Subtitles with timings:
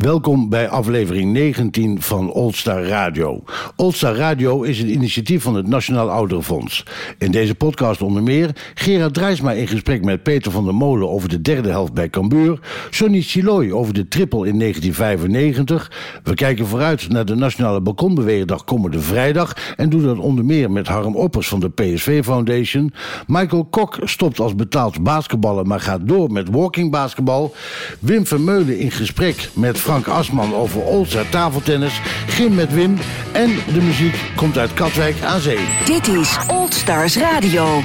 [0.00, 3.42] Welkom bij aflevering 19 van Oldstar Radio.
[3.76, 6.84] Oldstar Radio is een initiatief van het Nationaal Ouderenfonds.
[7.18, 11.28] In deze podcast onder meer Gerard Drijsma in gesprek met Peter van der Molen over
[11.28, 12.58] de derde helft bij Cambuur,
[12.90, 15.92] Sonny Siloy over de triple in 1995.
[16.22, 20.88] We kijken vooruit naar de Nationale Balkonbeweerdag komende vrijdag en doen dat onder meer met
[20.88, 22.92] Harm Oppers van de PSV Foundation.
[23.26, 27.54] Michael Kok stopt als betaald basketballer, maar gaat door met walking basketbal.
[27.98, 32.00] Wim Vermeulen in gesprek met Frank Asman over Oldstar tafeltennis.
[32.26, 32.98] Gym met Wim.
[33.32, 35.40] En de muziek komt uit Katwijk aan.
[35.84, 37.82] Dit is Old Stars Radio.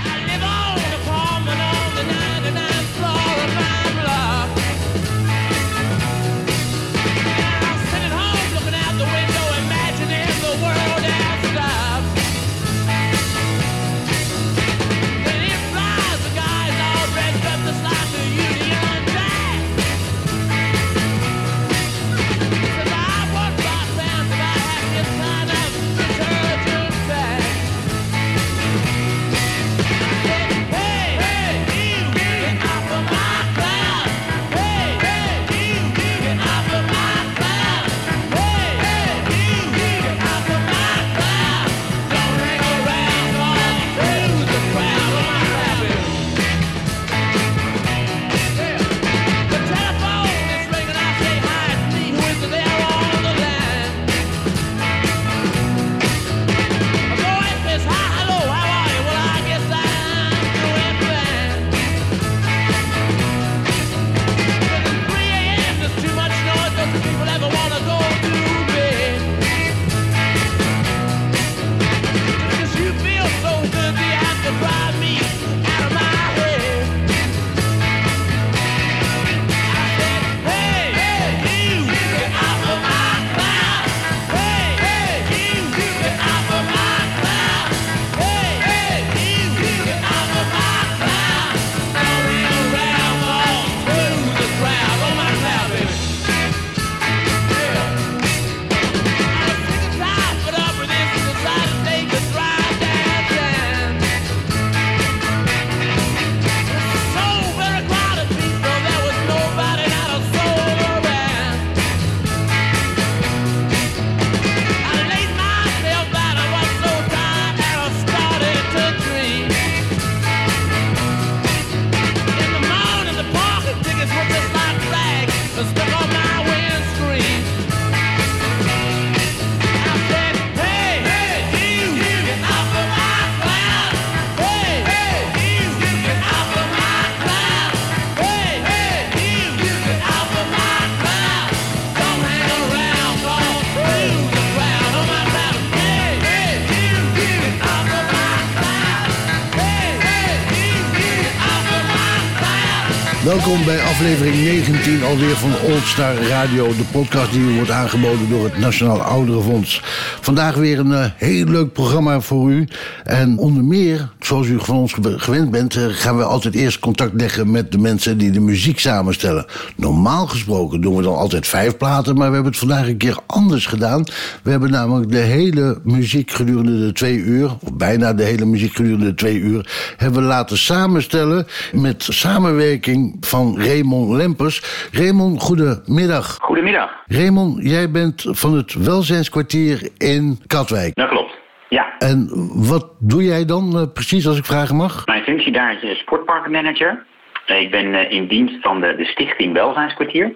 [153.55, 156.67] Welkom bij aflevering 19 alweer van Old Star Radio.
[156.67, 159.81] De podcast die u wordt aangeboden door het Nationaal Ouderenfonds.
[160.21, 162.67] Vandaag weer een uh, heel leuk programma voor u.
[163.03, 165.75] En onder meer, zoals u van ons gewend bent...
[165.75, 169.45] Uh, gaan we altijd eerst contact leggen met de mensen die de muziek samenstellen.
[169.75, 172.15] Normaal gesproken doen we dan altijd vijf platen...
[172.15, 174.03] maar we hebben het vandaag een keer anders gedaan.
[174.43, 177.45] We hebben namelijk de hele muziek gedurende de twee uur...
[177.45, 179.93] of bijna de hele muziek gedurende de twee uur...
[179.97, 184.89] hebben we laten samenstellen met samenwerking van Raymond Lempers.
[184.91, 186.37] Raymond, goedemiddag.
[186.41, 186.91] Goedemiddag.
[187.05, 190.95] Raymond, jij bent van het welzijnskwartier in Katwijk.
[190.95, 191.33] Dat klopt.
[191.69, 191.97] Ja.
[191.99, 192.29] En
[192.69, 195.05] wat doe jij dan uh, precies, als ik vragen mag?
[195.05, 197.05] Mijn functie daar is sportparkmanager.
[197.45, 200.35] Ik ben uh, in dienst van de, de stichting Welzijnskwartier.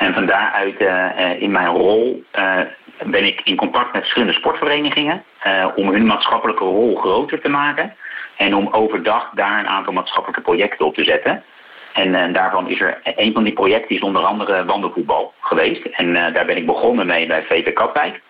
[0.00, 2.24] En van daaruit uh, in mijn rol
[3.04, 5.24] ben ik in contact met verschillende sportverenigingen
[5.74, 7.94] om hun maatschappelijke rol groter te maken.
[8.36, 11.42] En om overdag daar een aantal maatschappelijke projecten op te zetten.
[11.92, 15.84] En, daarvan is er een van die projecten is onder andere wandelvoetbal geweest.
[15.84, 18.20] En daar ben ik begonnen mee bij VV Katwijk.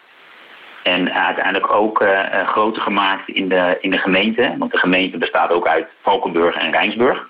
[0.83, 2.05] En uiteindelijk ook
[2.47, 4.55] groter gemaakt in de, in de gemeente.
[4.59, 7.29] Want de gemeente bestaat ook uit Valkenburg en Rijnsburg.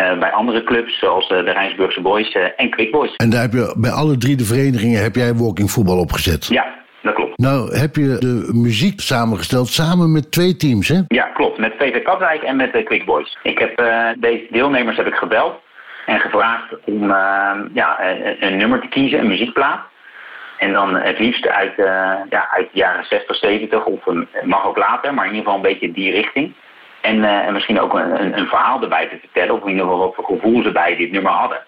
[0.00, 3.16] Uh, bij andere clubs zoals de Rijnsburgse Boys en Quick Boys.
[3.16, 6.46] En daar heb je bij alle drie de verenigingen heb jij walking voetbal opgezet?
[6.46, 7.38] Ja, dat klopt.
[7.38, 11.00] Nou, heb je de muziek samengesteld samen met twee teams, hè?
[11.08, 11.58] Ja, klopt.
[11.58, 13.38] Met VV Katwijk en met de Quick Boys.
[13.42, 15.54] Ik heb uh, deze deelnemers heb ik gebeld
[16.06, 19.80] en gevraagd om uh, ja, een, een, nummer te kiezen, een muziekplaat.
[20.58, 21.86] En dan het liefst uit, uh,
[22.28, 25.64] ja, uit de jaren 60, 70 of een, mag ook later, maar in ieder geval
[25.64, 26.54] een beetje die richting.
[27.06, 30.24] En, en misschien ook een, een, verhaal erbij te vertellen, of in ieder geval wat
[30.24, 31.58] gevoel ze bij dit nummer hadden.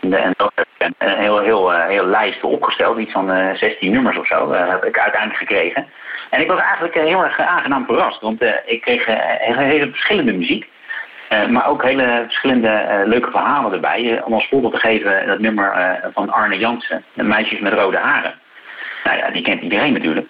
[0.00, 4.26] En dat heb ik een heel, heel, heel lijst opgesteld, iets van 16 nummers of
[4.26, 5.86] zo, heb ik uiteindelijk gekregen.
[6.30, 10.68] En ik was eigenlijk heel erg aangenaam verrast, want ik kreeg hele, hele verschillende muziek.
[11.48, 14.22] maar ook hele verschillende leuke verhalen erbij.
[14.24, 18.34] om als voorbeeld te geven dat nummer van Arne Jansen, de meisjes met rode haren.
[19.04, 20.28] Nou ja, die kent iedereen natuurlijk.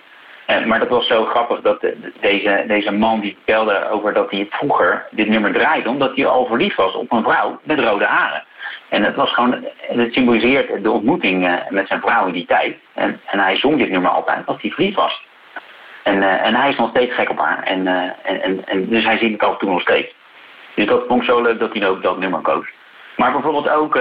[0.51, 1.81] Uh, maar dat was zo grappig dat
[2.21, 6.47] deze, deze man die vertelde over dat hij vroeger dit nummer draaide omdat hij al
[6.47, 8.45] verliefd was op een vrouw met rode haren.
[8.89, 12.77] En het was gewoon, het symboliseert de ontmoeting uh, met zijn vrouw in die tijd.
[12.95, 15.27] En, en hij zong dit nummer altijd als hij verliefd was.
[16.03, 17.63] En, uh, en hij is nog steeds gek op haar.
[17.63, 17.87] En,
[18.23, 20.15] en, en, dus hij zingt het af en toe nog steeds.
[20.75, 22.67] Dus dat vond ik zo leuk dat hij ook dat nummer koos.
[23.17, 23.95] Maar bijvoorbeeld ook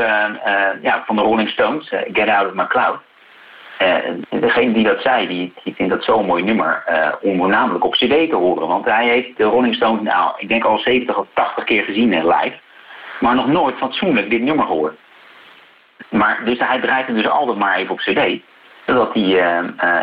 [0.81, 2.99] ja, van de Rolling Stones, Get Out of My Cloud.
[3.81, 7.85] Uh, degene die dat zei, die, die vindt dat zo'n mooi nummer uh, om voornamelijk
[7.85, 8.67] op cd te horen.
[8.67, 12.13] Want hij heeft de Rolling Stones, nou, ik denk al 70 of 80 keer gezien
[12.13, 12.55] in live.
[13.19, 14.95] Maar nog nooit fatsoenlijk dit nummer gehoord.
[16.09, 18.41] Maar, dus hij draait hem dus altijd maar even op cd.
[18.85, 19.23] Zodat hij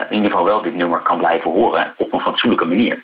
[0.09, 3.03] in ieder geval wel dit nummer kan blijven horen op een fatsoenlijke manier.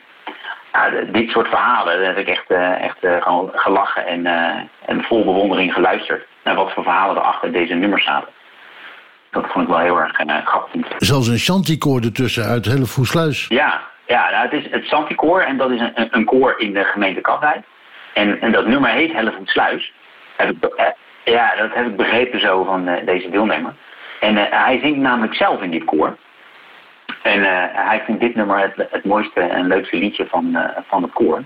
[0.73, 2.49] Nou, dit soort verhalen, daar heb ik echt,
[2.81, 4.25] echt gewoon gelachen en,
[4.85, 6.25] en vol bewondering geluisterd.
[6.43, 8.33] Naar wat voor verhalen er achter deze nummers zaten
[9.31, 10.81] dat vond ik wel heel erg uh, grappig.
[10.97, 13.45] Zelfs een chanticoor ertussen uit Hellevoetsluis.
[13.47, 16.83] Ja, ja nou, het is het chanticoor en dat is een, een koor in de
[16.83, 17.63] gemeente Katwijk.
[18.13, 19.93] En, en dat nummer heet Hellevoetsluis.
[20.37, 20.85] Heb ik, uh,
[21.33, 23.73] ja, dat heb ik begrepen zo van uh, deze deelnemer.
[24.19, 26.17] En hij zingt namelijk zelf in dit koor.
[27.23, 27.41] En
[27.73, 30.57] hij vindt dit nummer het, het mooiste en leukste liedje van,
[30.87, 31.43] van het koor.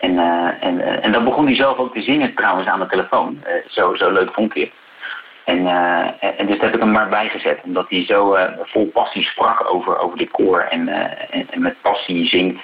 [0.00, 0.18] En,
[0.60, 3.42] en, en dat begon hij zelf ook te zingen trouwens aan de telefoon.
[3.68, 4.72] zo, zo leuk vond hij het.
[5.50, 9.22] En, uh, en dus heb ik hem maar bijgezet, omdat hij zo uh, vol passie
[9.22, 10.96] sprak over, over dit koor en, uh,
[11.30, 12.62] en, en, met passie zingt.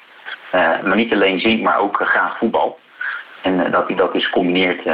[0.53, 2.79] maar niet alleen zingt, maar ook graag voetbal.
[3.43, 4.85] En dat hij dat dus combineert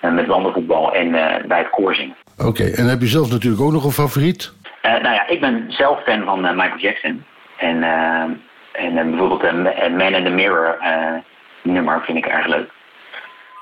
[0.00, 1.10] met wandelvoetbal en
[1.48, 2.16] bij het koor zingen.
[2.38, 4.52] Oké, en heb je zelf natuurlijk ook nog een favoriet?
[4.82, 7.24] nou ja, ik ben zelf fan van Michael Jackson.
[7.56, 7.82] En,
[8.72, 9.42] en bijvoorbeeld
[9.96, 10.78] Man in the Mirror
[11.62, 12.70] nummer vind ik erg leuk.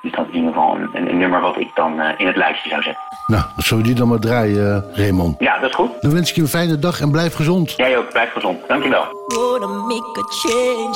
[0.02, 2.36] Dus dat is in ieder geval een, een, nummer wat ik dan uh, in het
[2.36, 3.02] lijstje zou zetten.
[3.26, 5.36] Nou, zullen we die dan maar draaien, uh, Raymond?
[5.38, 5.90] Ja, dat is goed.
[6.00, 7.72] Dan wens ik je een fijne dag en blijf gezond.
[7.76, 8.68] Jij ook, blijf gezond.
[8.68, 9.04] Dankjewel.
[9.26, 10.94] Gonna make a change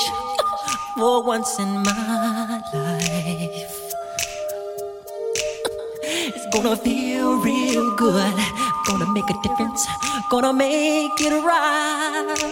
[0.96, 3.84] for once in my life.
[6.34, 8.34] It's gonna feel real good.
[8.82, 9.88] Gonna make a difference.
[10.28, 12.42] Gonna make it right.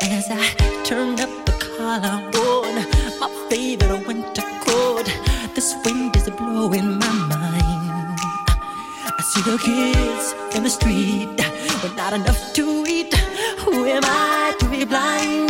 [0.00, 5.06] As I turn up the collar on my favorite winter coat.
[5.54, 8.18] This wind is blowing my mind.
[9.18, 11.36] I see the kids in the street
[11.82, 13.14] with not enough to eat.
[13.64, 15.49] Who am I to be blind,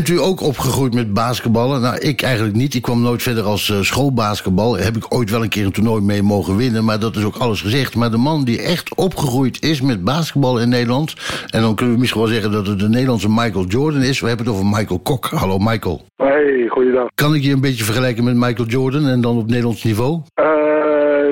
[0.00, 1.80] Bent u ook opgegroeid met basketballen?
[1.80, 2.74] Nou, ik eigenlijk niet.
[2.74, 4.76] Ik kwam nooit verder als eh, schoolbasketbal.
[4.76, 7.36] Heb ik ooit wel een keer een toernooi mee mogen winnen, maar dat is ook
[7.36, 7.96] alles gezegd.
[7.96, 11.14] Maar de man die echt opgegroeid is met basketbal in Nederland...
[11.50, 14.20] en dan kunnen we misschien wel zeggen dat het de Nederlandse Michael Jordan is.
[14.20, 15.26] We hebben het over Michael Kok.
[15.26, 16.04] Hallo Michael.
[16.16, 17.08] Hey, goeiedag.
[17.14, 20.20] Kan ik je een beetje vergelijken met Michael Jordan en dan op Nederlands niveau?
[20.34, 20.46] Eh,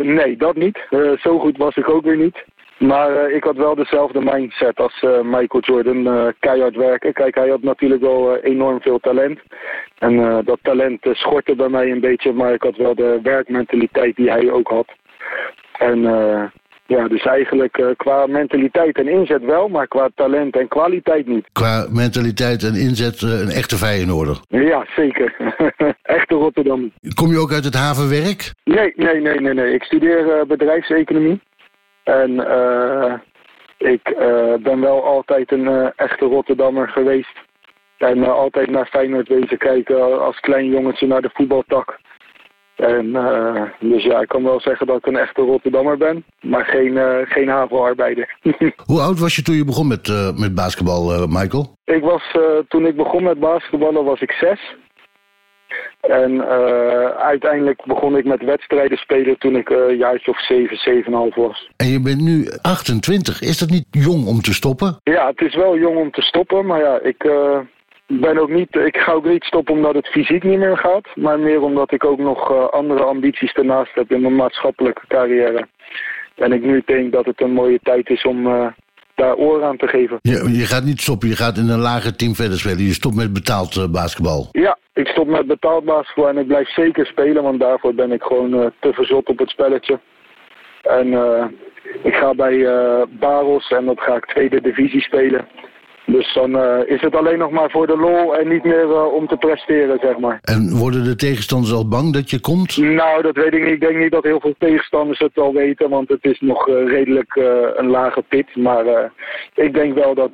[0.02, 0.78] nee, dat niet.
[0.90, 2.44] Eh, zo goed was ik ook weer niet.
[2.78, 6.06] Maar eh, ik had wel dezelfde mindset als eh, Michael Jordan.
[6.06, 7.12] eh, keihard werken.
[7.12, 9.40] Kijk, hij had natuurlijk wel enorm veel talent.
[9.98, 12.32] En dat talent schortte bij mij een beetje.
[12.32, 14.86] Maar ik had wel de werkmentaliteit die hij ook had.
[15.78, 16.00] En
[16.86, 19.68] ja, dus eigenlijk qua mentaliteit en inzet wel.
[19.68, 21.48] Maar qua talent en kwaliteit niet.
[21.52, 24.40] Qua mentaliteit en inzet een echte Feyenoorder.
[24.48, 25.34] Ja, zeker.
[26.02, 26.92] Echte Rotterdam.
[27.14, 28.52] Kom je ook uit het havenwerk?
[28.64, 29.74] Nee, nee, nee, nee, nee.
[29.74, 31.40] Ik studeer bedrijfseconomie.
[32.08, 33.12] En eh,
[33.76, 37.46] ik eh, ben wel altijd een eh, echte Rotterdammer geweest.
[37.96, 41.98] En altijd naar Feyenoord wezen kijken als klein jongetje naar de voetbaltak.
[42.76, 43.12] En
[43.80, 47.18] dus ja, ik kan wel zeggen dat ik een echte Rotterdammer ben, maar geen, eh
[47.24, 48.36] geen havenarbeider.
[48.90, 51.76] Hoe oud was je toen je begon met, met basketbal, Michael?
[51.84, 52.36] ik was,
[52.68, 54.76] toen ik begon met basketballen was ik zes.
[56.00, 60.76] En eh, uiteindelijk begon ik met wedstrijden spelen toen ik eh, een jaartje of zeven,
[60.76, 61.70] zeven en half was.
[61.76, 63.40] En je bent nu 28.
[63.40, 65.00] Is dat niet jong om te stoppen?
[65.02, 67.58] Ja, het is wel jong om te stoppen, maar ja, ik eh,
[68.06, 71.38] ben ook niet, ik ga ook niet stoppen omdat het fysiek niet meer gaat, maar
[71.38, 75.68] meer omdat ik ook nog andere ambities ernaast heb in mijn maatschappelijke carrière.
[76.34, 78.72] En ik nu denk dat het een mooie tijd is om
[79.18, 80.18] daar oor aan te geven.
[80.22, 82.82] Je, je gaat niet stoppen, je gaat in een lager team verder spelen.
[82.82, 84.48] Je stopt met betaald eh, basketbal.
[84.52, 88.22] Ja, ik stop met betaald basketbal en ik blijf zeker spelen, want daarvoor ben ik
[88.22, 90.00] gewoon eh, te verzot op het spelletje.
[90.82, 91.44] En eh,
[92.02, 92.56] ik ga bij
[93.10, 95.48] Baros en dat ga ik tweede divisie spelen.
[96.10, 99.14] Dus dan eh, is het alleen nog maar voor de lol en niet meer eh,
[99.14, 100.38] om te presteren, zeg maar.
[100.42, 102.76] En worden de tegenstanders al bang dat je komt?
[102.76, 103.72] Nou, dat weet ik niet.
[103.72, 106.74] Ik denk niet dat heel veel tegenstanders het wel weten, want het is nog eh,
[106.86, 107.34] redelijk
[107.76, 108.56] een lage pit.
[108.56, 109.12] Maar
[109.54, 110.32] ik denk wel dat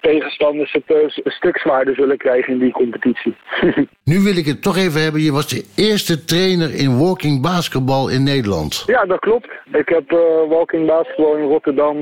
[0.00, 3.36] tegenstanders het een stuk zwaarder zullen krijgen in die competitie.
[4.04, 5.20] Nu wil ik het toch even hebben.
[5.20, 8.82] Je was de eerste trainer in walking basketbal in Nederland.
[8.86, 9.48] ja, dat klopt.
[9.72, 10.10] Ik heb
[10.48, 11.96] walking basketbal in Rotterdam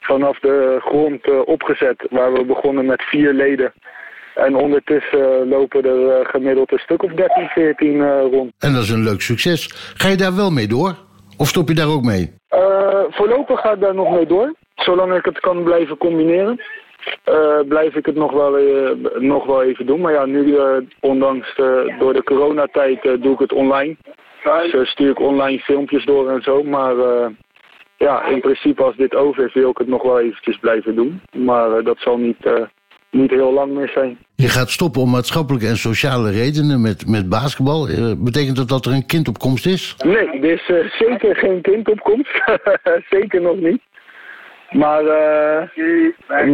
[0.00, 3.72] vanaf de grond eh, opgezet, waar we begonnen met vier leden.
[4.34, 8.52] En ondertussen eh, lopen er eh, gemiddeld een stuk of 13, 14 eh, rond.
[8.58, 9.92] En dat is een leuk succes.
[9.96, 10.94] Ga je daar wel mee door?
[11.36, 12.32] Of stop je daar ook mee?
[12.48, 14.54] Eh, voorlopig ga ik daar nog mee door.
[14.74, 16.60] Zolang ik het kan blijven combineren,
[17.24, 20.00] eh, blijf ik het nog wel, eh, nog wel even doen.
[20.00, 21.56] Maar ja, nu, eh, ondanks
[21.98, 23.96] door de coronatijd, eh, doe ik het online.
[24.70, 26.62] Dus stuur ik online filmpjes door en zo.
[26.62, 27.26] Maar eh,
[28.06, 31.20] ja, in principe als dit over is, wil ik het nog wel eventjes blijven doen.
[31.32, 32.62] Maar eh, dat zal niet, eh,
[33.10, 34.18] niet heel lang meer zijn.
[34.34, 37.88] Je gaat stoppen om maatschappelijke en sociale redenen met, met basketbal.
[37.88, 39.96] Eh, betekent dat dat er een kind op komst is?
[40.04, 42.42] Nee, er is zeker geen kindopkomst.
[43.16, 43.82] zeker nog niet.
[44.70, 45.04] Maar,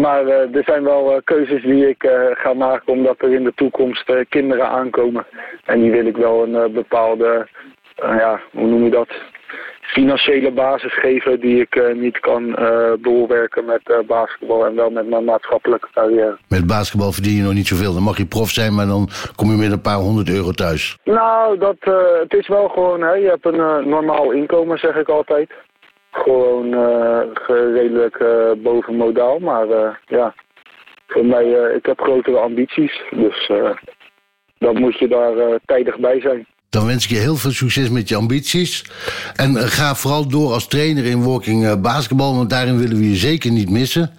[0.01, 4.69] maar er zijn wel keuzes die ik ga maken omdat er in de toekomst kinderen
[4.69, 5.27] aankomen.
[5.65, 7.49] En die wil ik wel een bepaalde,
[7.97, 9.09] ja, hoe noem je dat,
[10.01, 14.91] financiële basis geven die ik eh, niet kan eh doorwerken met eh, basketbal en wel
[14.91, 16.39] met mijn maatschappelijke carrière.
[16.49, 17.93] Met basketbal verdien je nog niet zoveel.
[17.95, 20.99] Dan mag je prof zijn, maar dan kom je met een paar honderd euro thuis.
[21.05, 21.77] Nou, dat,
[22.23, 25.51] het is wel gewoon, hè, je hebt een normaal inkomen, zeg ik altijd.
[26.11, 26.73] Gewoon
[27.35, 29.67] ge- redelijk eh, boven modaal, maar
[30.07, 30.35] ja,
[31.07, 31.45] voor mij,
[31.77, 33.51] ik heb grotere ambities, dus
[34.59, 36.47] dan moet je daar tijdig bij zijn.
[36.77, 38.85] Dan wens ik je heel veel succes met je ambities.
[39.37, 43.09] En eh, ga vooral door als trainer in Working eh, Basketbal, want daarin willen we
[43.09, 44.11] je zeker niet missen.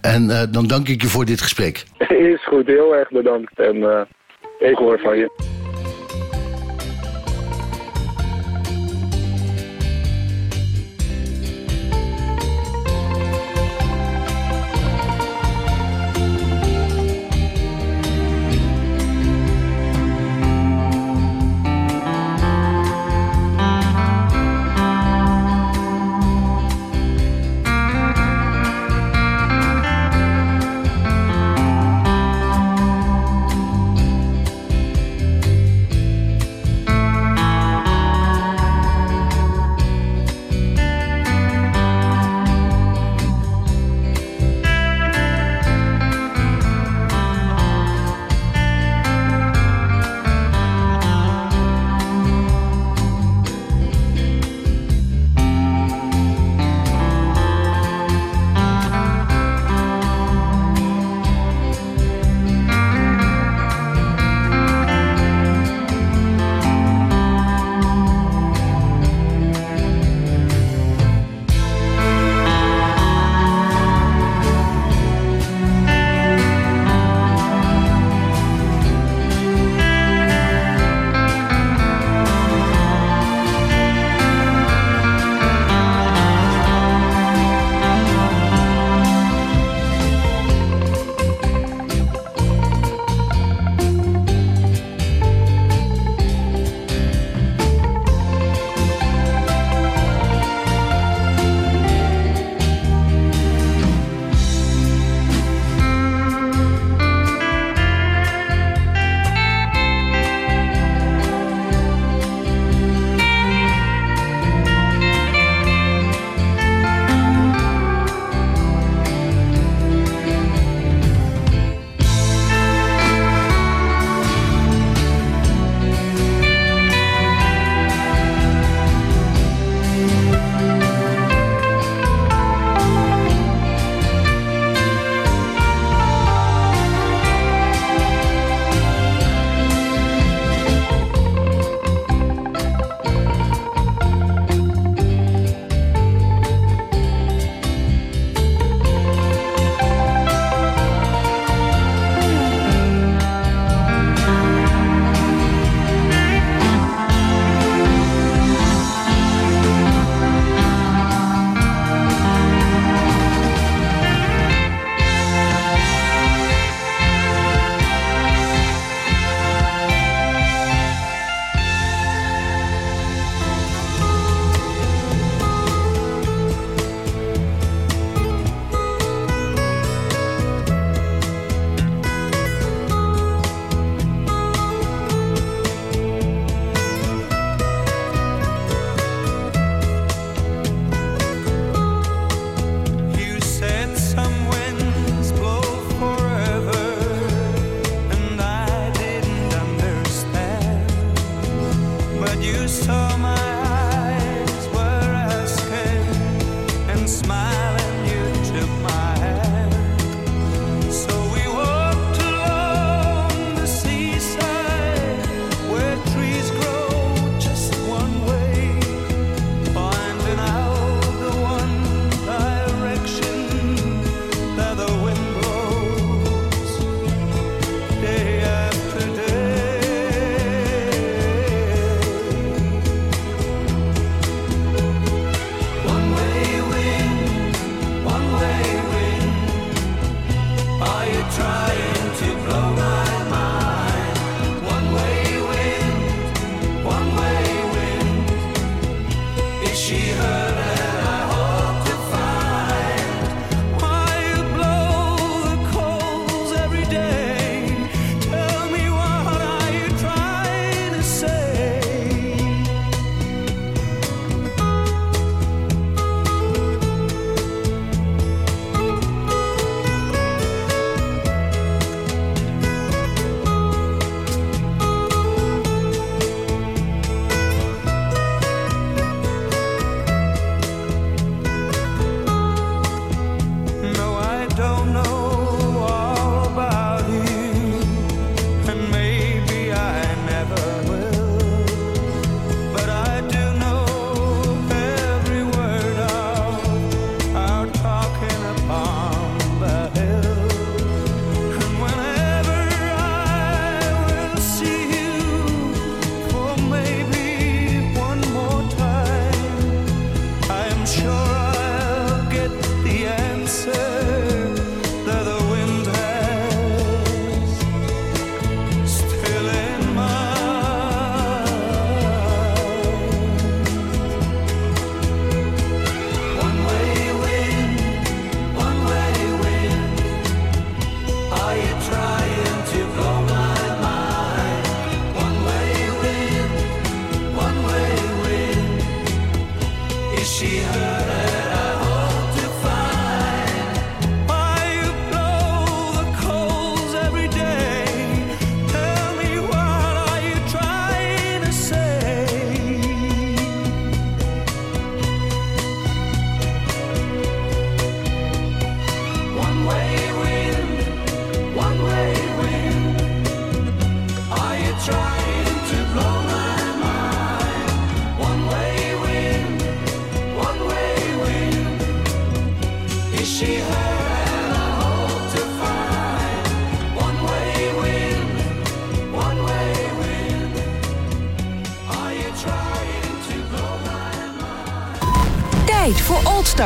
[0.00, 1.84] En eh, dan dank ik je voor dit gesprek.
[2.08, 5.61] is goed, heel erg bedankt en eh, ik hoor van je.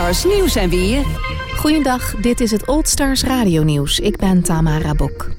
[0.07, 1.05] Stars nieuws en weer.
[1.57, 3.99] Goedendag, dit is het Old Stars Radio Nieuws.
[3.99, 5.31] Ik ben Tamara Bok.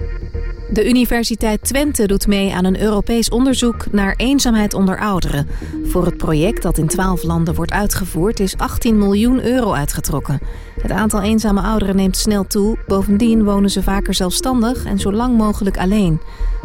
[0.70, 5.48] De Universiteit Twente doet mee aan een Europees onderzoek naar eenzaamheid onder ouderen.
[5.84, 10.40] Voor het project dat in 12 landen wordt uitgevoerd is 18 miljoen euro uitgetrokken.
[10.82, 12.78] Het aantal eenzame ouderen neemt snel toe.
[12.88, 16.22] Bovendien wonen ze vaker zelfstandig en zo lang mogelijk alleen.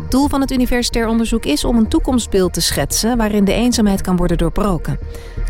[0.09, 4.17] Doel van het universitair onderzoek is om een toekomstbeeld te schetsen waarin de eenzaamheid kan
[4.17, 4.99] worden doorbroken.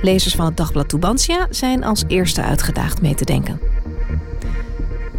[0.03, 3.61] Lezers van het dagblad Tubantia zijn als eerste uitgedaagd mee te denken.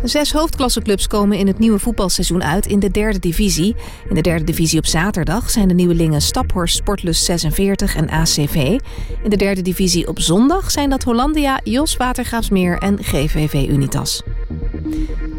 [0.03, 3.75] Zes hoofdklasseclubs komen in het nieuwe voetbalseizoen uit in de derde divisie.
[4.09, 8.55] In de derde divisie op zaterdag zijn de nieuwelingen Staphorst Sportlust 46 en ACV.
[9.23, 14.23] In de derde divisie op zondag zijn dat Hollandia, Jos Watergraafsmeer en GVV Unitas.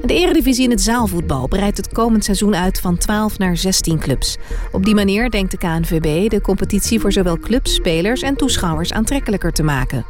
[0.07, 4.37] De eredivisie in het zaalvoetbal breidt het komend seizoen uit van 12 naar 16 clubs.
[4.73, 9.53] Op die manier denkt de KNVB de competitie voor zowel clubs, spelers en toeschouwers aantrekkelijker
[9.53, 10.05] te maken.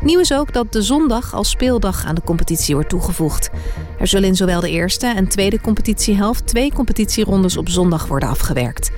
[0.00, 3.50] Nieuw is ook dat de zondag als speeldag aan de competitie wordt toegevoegd.
[3.98, 8.90] Er zullen in zowel de eerste en tweede competitiehelft twee competitierondes op zondag worden afgewerkt.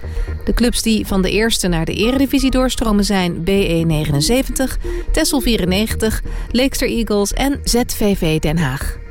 [0.44, 4.78] De clubs die van de eerste naar de eredivisie doorstromen zijn BE 79,
[5.12, 9.06] Tessel 94, Leekster Eagles en ZVV Den Haag.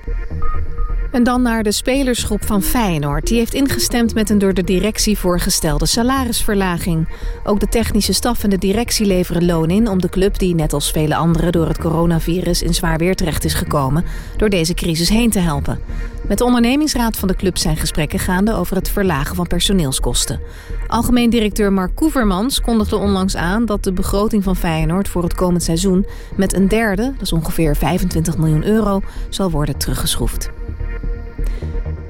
[1.12, 3.28] En dan naar de spelersgroep van Feyenoord.
[3.28, 7.08] Die heeft ingestemd met een door de directie voorgestelde salarisverlaging.
[7.44, 9.90] Ook de technische staf en de directie leveren loon in...
[9.90, 12.62] om de club die, net als vele anderen door het coronavirus...
[12.62, 14.06] in zwaar weer terecht is gekomen,
[14.38, 15.80] door deze crisis heen te helpen.
[16.28, 18.54] Met de ondernemingsraad van de club zijn gesprekken gaande...
[18.54, 20.40] over het verlagen van personeelskosten.
[20.88, 23.66] Algemeen directeur Mark Koevermans kondigde onlangs aan...
[23.66, 26.06] dat de begroting van Feyenoord voor het komend seizoen...
[26.36, 30.50] met een derde, dat is ongeveer 25 miljoen euro, zal worden teruggeschroefd.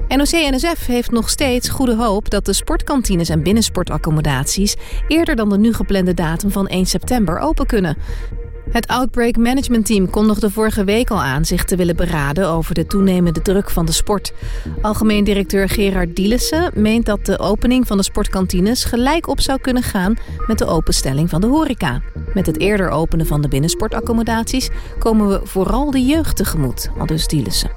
[0.08, 4.76] NOC-NSF heeft nog steeds goede hoop dat de sportkantines en binnensportaccommodaties
[5.08, 7.96] eerder dan de nu geplande datum van 1 september open kunnen.
[8.70, 12.86] Het Outbreak Management Team kondigde vorige week al aan zich te willen beraden over de
[12.86, 14.32] toenemende druk van de sport.
[14.82, 19.82] Algemeen directeur Gerard Dielissen meent dat de opening van de sportkantines gelijk op zou kunnen
[19.82, 20.16] gaan
[20.46, 22.02] met de openstelling van de horeca.
[22.34, 24.68] Met het eerder openen van de binnensportaccommodaties
[24.98, 27.70] komen we vooral de jeugd tegemoet, aldus Dielissen.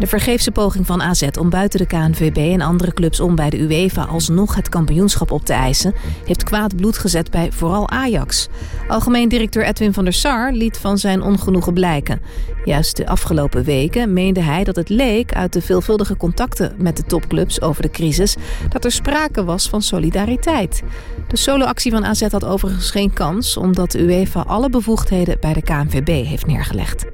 [0.00, 3.58] De vergeefse poging van AZ om buiten de KNVB en andere clubs om bij de
[3.58, 8.48] UEFA alsnog het kampioenschap op te eisen, heeft kwaad bloed gezet bij vooral Ajax.
[8.88, 12.20] Algemeen directeur Edwin van der Sar liet van zijn ongenoegen blijken.
[12.64, 17.04] Juist de afgelopen weken meende hij dat het leek uit de veelvuldige contacten met de
[17.04, 18.36] topclubs over de crisis
[18.68, 20.82] dat er sprake was van solidariteit.
[21.28, 25.62] De soloactie van AZ had overigens geen kans, omdat de UEFA alle bevoegdheden bij de
[25.62, 27.04] KNVB heeft neergelegd.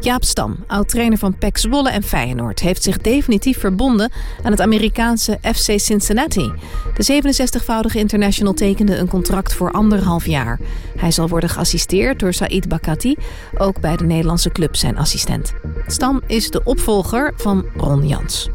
[0.00, 2.60] Jaap Stam, oud-trainer van PEC Zwolle en Feyenoord...
[2.60, 6.52] heeft zich definitief verbonden aan het Amerikaanse FC Cincinnati.
[6.94, 10.60] De 67-voudige international tekende een contract voor anderhalf jaar.
[10.96, 13.16] Hij zal worden geassisteerd door Said Bakati,
[13.58, 15.52] ook bij de Nederlandse club zijn assistent.
[15.86, 18.48] Stam is de opvolger van Ron Jans.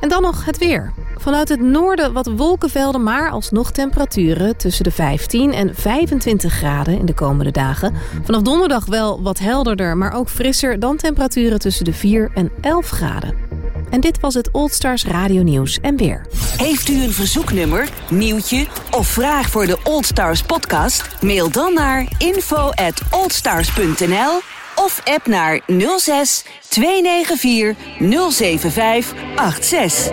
[0.00, 0.92] En dan nog het weer.
[1.16, 7.06] Vanuit het noorden wat wolkenvelden, maar alsnog temperaturen tussen de 15 en 25 graden in
[7.06, 7.94] de komende dagen.
[8.24, 12.88] Vanaf donderdag wel wat helderder, maar ook frisser dan temperaturen tussen de 4 en 11
[12.88, 13.34] graden.
[13.90, 16.26] En dit was het Old Stars Radio Nieuws en weer.
[16.56, 21.08] Heeft u een verzoeknummer, nieuwtje of vraag voor de Old Stars podcast?
[21.20, 25.60] Mail dan naar info at oldstars.nl of app naar
[25.96, 30.12] 06 294 075 86.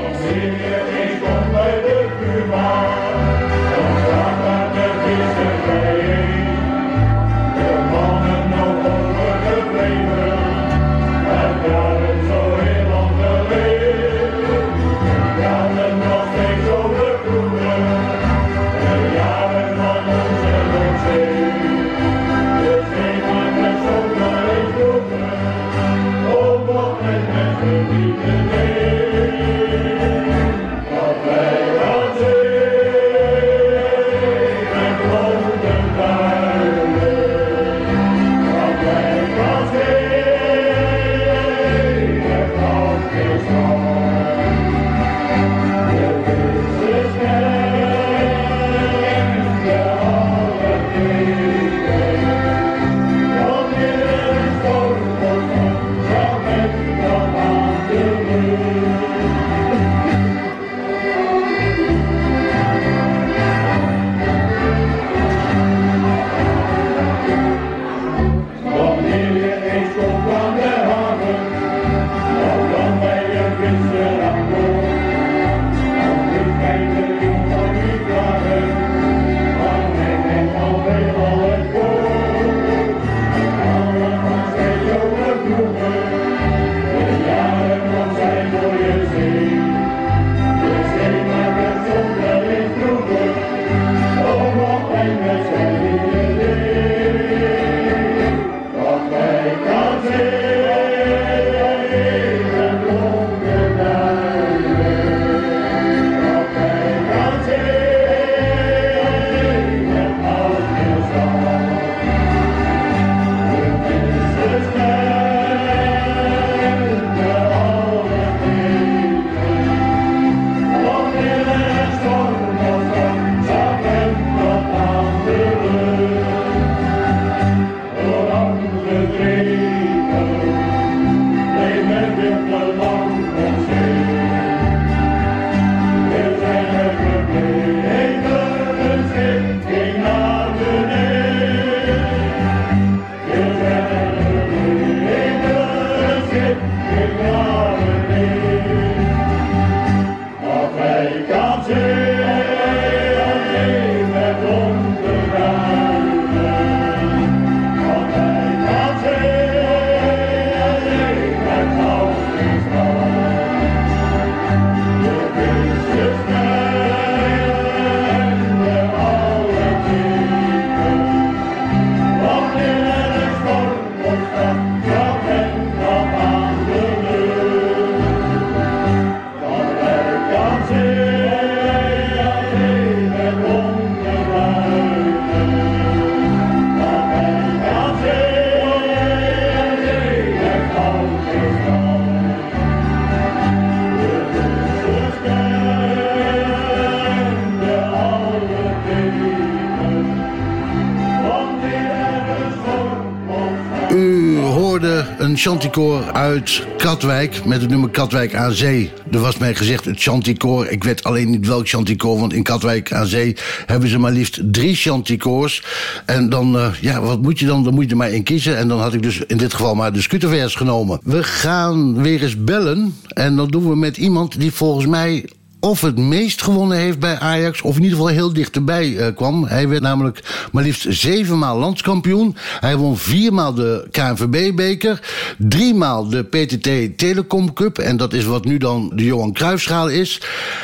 [205.43, 208.91] Chanticoor uit Katwijk met het nummer Katwijk aan Zee.
[209.11, 210.67] Er was mij gezegd het chanticoor.
[210.67, 213.35] Ik weet alleen niet welk chanticoor, want in Katwijk aan Zee
[213.65, 215.63] hebben ze maar liefst drie chanticoors.
[216.05, 217.63] En dan, uh, ja, wat moet je dan?
[217.63, 218.57] Dan moet je er maar in kiezen.
[218.57, 220.99] En dan had ik dus in dit geval maar de scootervers genomen.
[221.03, 222.95] We gaan weer eens bellen.
[223.07, 225.25] En dan doen we met iemand die volgens mij
[225.63, 229.45] of het meest gewonnen heeft bij Ajax, of in ieder geval heel dichterbij uh, kwam.
[229.45, 232.35] Hij werd namelijk maar liefst zevenmaal landskampioen.
[232.59, 234.99] Hij won viermaal de KNVB-beker,
[235.37, 240.21] driemaal de PTT Telecom Cup, en dat is wat nu dan de Johan Cruijffschaal is.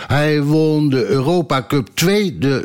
[0.07, 2.63] Hij won de Europa Cup 2, de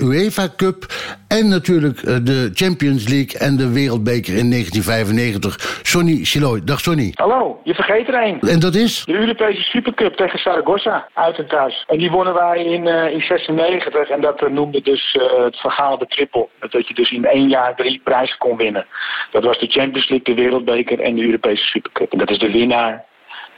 [0.00, 0.94] UEFA Cup
[1.28, 5.67] en natuurlijk uh, de Champions League en de Wereldbeker in 1995.
[5.88, 6.60] Sonny Siloy.
[6.64, 7.12] Dag Sonny.
[7.14, 8.40] Hallo, je vergeet er een.
[8.40, 9.04] En dat is?
[9.04, 11.84] De Europese Supercup tegen Saragossa, uit en thuis.
[11.86, 15.56] En die wonnen wij in, uh, in 96 en dat uh, noemde dus uh, het
[15.56, 16.48] verhaal de triple.
[16.70, 18.86] Dat je dus in één jaar drie prijzen kon winnen.
[19.30, 22.12] Dat was de Champions League, de Wereldbeker en de Europese Supercup.
[22.12, 23.04] En dat is de winnaar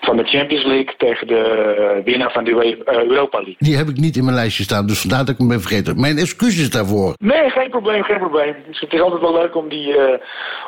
[0.00, 3.56] van de Champions League tegen de winnaar van de Europa League.
[3.58, 6.00] Die heb ik niet in mijn lijstje staan, dus vandaar dat ik hem ben vergeten.
[6.00, 7.14] Mijn excuses daarvoor.
[7.18, 8.54] Nee, geen probleem, geen probleem.
[8.66, 10.04] Dus het is altijd wel leuk om die, uh,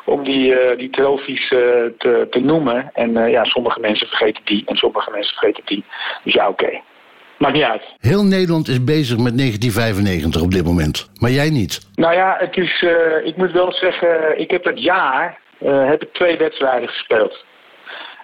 [0.05, 1.59] om die, uh, die trofies uh,
[1.99, 2.91] te, te noemen.
[2.93, 5.85] En ja, sommige mensen vergeten die en sommige mensen vergeten die.
[6.25, 6.65] Dus ja, oké.
[6.65, 6.83] Okay.
[7.39, 7.83] Maakt niet uit.
[7.99, 11.11] Heel Nederland is bezig met 1995 op dit moment.
[11.21, 11.81] Maar jij niet.
[11.95, 12.85] Nou ja, het is,
[13.25, 17.45] ik moet wel zeggen, ik heb het jaar heb ik twee wedstrijden gespeeld.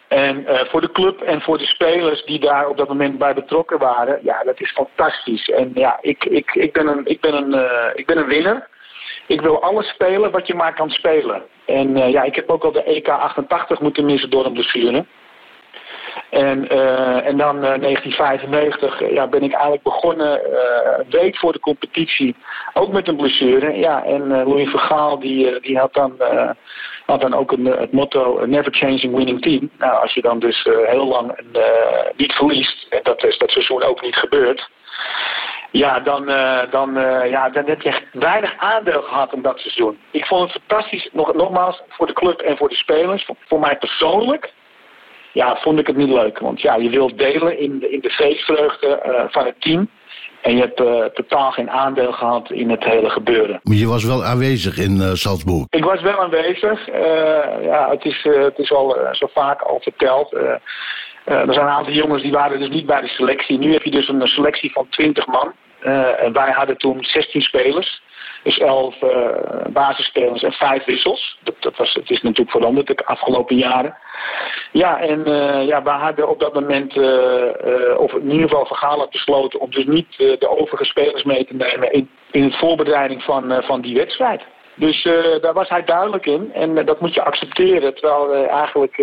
[0.09, 3.35] En uh, voor de club en voor de spelers die daar op dat moment bij
[3.35, 5.49] betrokken waren, ja, dat is fantastisch.
[5.49, 8.69] En ja, ik, ik, ik, ben, een, ik, ben, een, uh, ik ben een winnaar.
[9.27, 11.43] Ik wil alles spelen wat je maar kan spelen.
[11.67, 15.05] En uh, ja, ik heb ook al de EK 88 moeten missen door een blessure.
[16.31, 16.69] En,
[17.25, 20.41] en dan uh, 1995 ja, ben ik eigenlijk begonnen,
[20.99, 22.37] een week voor de competitie,
[22.73, 23.79] ook met een blessure.
[23.79, 26.17] Ja, en Louis Vergaal die, die had dan
[27.09, 29.71] had dan ook een, het motto Never Changing Winning Team.
[29.79, 31.63] Nou, als je dan dus uh, heel lang uh,
[32.17, 34.71] niet verliest, en dat is dat seizoen ook niet gebeurd.
[35.71, 36.27] Ja, dan,
[36.71, 36.95] dan,
[37.29, 39.99] ja, dan heb je echt weinig aandeel gehad in dat seizoen.
[40.11, 43.29] Ik vond het fantastisch, nog, nogmaals, voor de club en voor de spelers.
[43.47, 44.53] Voor, mij persoonlijk
[45.33, 46.39] ja, vond ik het niet leuk.
[46.39, 49.89] Want ja, je wilt delen in in de feestvreugde van het team.
[50.49, 53.61] En je hebt uh, totaal geen aandeel gehad in het hele gebeuren.
[53.63, 55.67] Maar je was wel aanwezig in uh, Salzburg?
[55.71, 56.89] Ik was wel aanwezig.
[56.89, 56.95] Uh,
[57.63, 60.33] ja, het is, het is al zo vaak al verteld.
[60.33, 60.61] er
[61.25, 63.59] zijn een aantal jongens die waren dus niet bij de selectie.
[63.59, 65.53] Nu heb je dus een selectie van 20 man.
[65.81, 68.03] En wij hadden toen 16 spelers.
[68.43, 68.97] Dus 11
[69.69, 71.39] basisspelers en 5 wissels.
[71.43, 73.97] Dat, dat was, het is natuurlijk veranderd de afgelopen jaren.
[74.73, 76.97] Ja, en uh, ja, we hadden op dat moment,
[77.97, 81.55] of in ieder geval Vergaal had besloten om dus niet de overige spelers mee te
[81.55, 84.43] nemen in, in het voorbereiding van, van die wedstrijd.
[84.75, 85.03] Dus
[85.41, 87.95] daar was hij duidelijk in en dat moet je accepteren.
[87.95, 88.97] Terwijl eigenlijk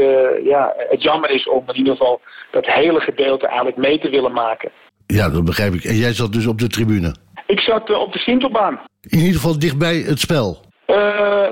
[0.43, 2.21] ja, het jammer is om in ieder geval
[2.51, 4.71] dat hele gedeelte eigenlijk mee te willen maken.
[5.07, 5.83] Ja, dat begrijp ik.
[5.83, 7.15] En jij zat dus op de tribune?
[7.47, 8.79] Ik zat op de Sintelbaan.
[9.01, 10.63] In ieder geval dichtbij het spel?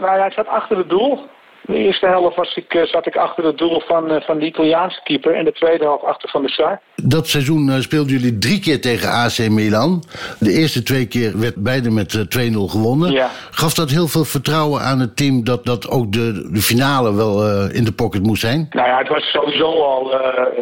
[0.04, 1.20] nou ja, ik zat achter het doel.
[1.66, 5.36] De eerste helft was ik, zat ik achter het doel van, van de Italiaanse keeper
[5.36, 6.82] en de tweede helft achter van de Sar.
[6.96, 10.04] Dat seizoen speelden jullie drie keer tegen AC Milan.
[10.40, 12.22] De eerste twee keer werd beide met 2-0
[12.54, 13.12] gewonnen.
[13.12, 13.30] Ja.
[13.52, 17.48] Gaf dat heel veel vertrouwen aan het team dat, dat ook de, de finale wel
[17.48, 18.68] uh, in de pocket moest zijn?
[18.70, 20.20] Nou ja, het was sowieso al, uh,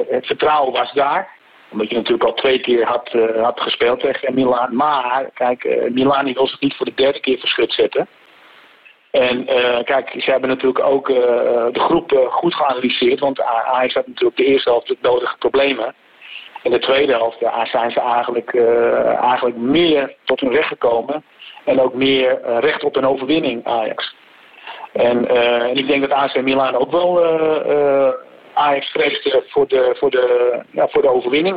[0.09, 1.39] het vertrouwen was daar
[1.71, 4.75] omdat je natuurlijk al twee keer had, uh, had gespeeld tegen Milan.
[4.75, 8.07] Maar, kijk, uh, Milan wil zich niet voor de derde keer verschut zetten.
[9.11, 13.19] En uh, kijk, ze hebben natuurlijk ook de groep goed geanalyseerd.
[13.19, 15.93] Want Ajax had natuurlijk de eerste helft de nodige problemen.
[16.63, 18.55] In de tweede helft ja, zijn ze eigenlijk,
[19.21, 21.23] eigenlijk meer tot hun recht gekomen.
[21.65, 24.15] En ook meer recht op een overwinning, Ajax.
[24.91, 27.19] En, en ik denk dat AC Milan ook wel
[28.61, 30.25] Ajax vreesde voor de, voor de,
[30.71, 31.55] ja, voor de overwinning.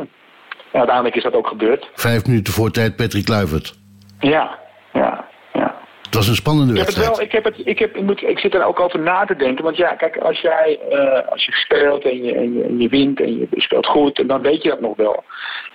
[0.71, 1.89] En uiteindelijk is dat ook gebeurd.
[1.93, 3.73] Vijf minuten voor tijd Patrick Kluivert.
[4.19, 4.59] Ja,
[4.93, 5.75] ja, ja.
[6.01, 7.17] Het was een spannende ik heb het wedstrijd.
[7.17, 9.35] wel, ik, heb het, ik, heb, ik, moet, ik zit er ook over na te
[9.35, 9.63] denken.
[9.63, 12.89] Want ja, kijk, als jij uh, als je speelt en je, en, je, en je
[12.89, 15.23] wint en je speelt goed, en dan weet je dat nog wel.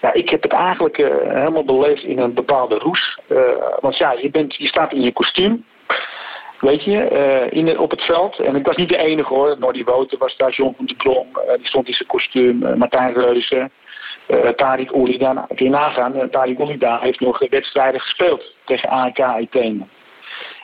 [0.00, 3.18] Ja, ik heb het eigenlijk uh, helemaal beleefd in een bepaalde roes.
[3.28, 3.38] Uh,
[3.80, 5.64] want ja, je, bent, je staat in je kostuum.
[6.60, 8.38] Weet je, uh, in, op het veld.
[8.38, 9.56] En ik was niet de enige hoor.
[9.58, 11.28] Nordi Wouten was daar, John van de Klom.
[11.34, 12.62] Uh, die stond in zijn kostuum.
[12.62, 13.70] Uh, Martijn Reuzen.
[14.30, 15.46] Tariq Oulida.
[15.54, 16.12] Kun je nagaan.
[16.12, 19.86] Tariq Oulida heeft nog wedstrijden gespeeld tegen AEK Athene.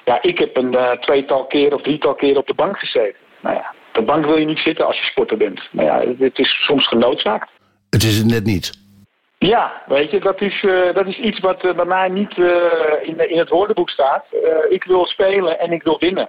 [0.04, 3.20] Ja, ik heb een tweetal keer of drietal keer op de bank gezeten.
[3.40, 5.68] Nou ja, op de bank wil je niet zitten als je sporter bent.
[5.70, 7.50] Nou ja, het is soms genoodzaakt.
[7.90, 8.85] Het is het net niet.
[9.46, 12.48] Ja, weet je, dat is, uh, dat is iets wat uh, bij mij niet uh,
[13.02, 14.24] in, in het woordenboek staat.
[14.68, 16.28] ik wil spelen en ik wil winnen.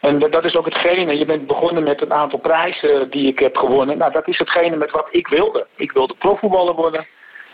[0.00, 3.56] En dat is ook hetgene, je bent begonnen met een aantal prijzen die ik heb
[3.56, 3.98] gewonnen.
[3.98, 5.66] Nou, dat is hetgene met wat ik wilde.
[5.76, 7.06] Ik wilde profvoetballer worden.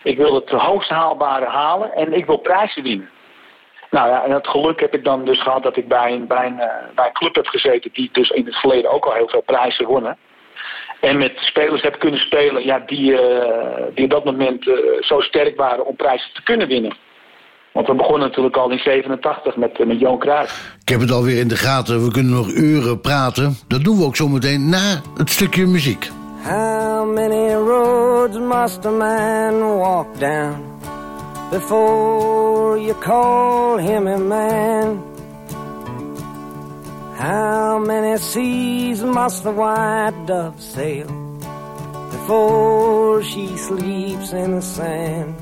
[0.03, 3.11] Ik wilde het hoogst haalbare halen en ik wil prijzen winnen.
[3.91, 6.47] Nou ja, en het geluk heb ik dan dus gehad dat ik bij een, bij
[6.47, 9.29] een, eh, bij een club heb gezeten die dus in het verleden ook al heel
[9.29, 10.19] veel prijzen wonnen.
[11.05, 15.21] En met spelers heb kunnen spelen ja, die, eh, die op dat moment eh, zo
[15.21, 16.97] sterk waren om prijzen te kunnen winnen.
[17.73, 20.77] Want we begonnen natuurlijk al in 87 met, eh, met Johan Cruijff.
[20.81, 23.57] Ik heb het alweer in de gaten, we kunnen nog uren praten.
[23.69, 26.11] Dat doen we ook zometeen na het stukje muziek.
[26.43, 30.55] How many roads must a man walk down
[31.51, 35.14] before you call him a man?
[37.17, 41.07] How many seas must the white dove sail
[42.11, 45.35] before she sleeps in the sand?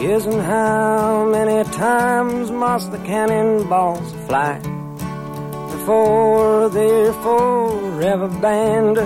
[0.00, 4.58] And how many times must the cannonballs fly
[5.70, 8.98] before they're forever banned?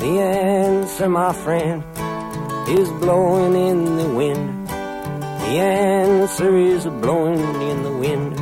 [0.00, 1.82] The answer, my friend,
[2.68, 4.68] is blowing in the wind.
[4.68, 7.40] The answer is blowing
[7.70, 8.41] in the wind.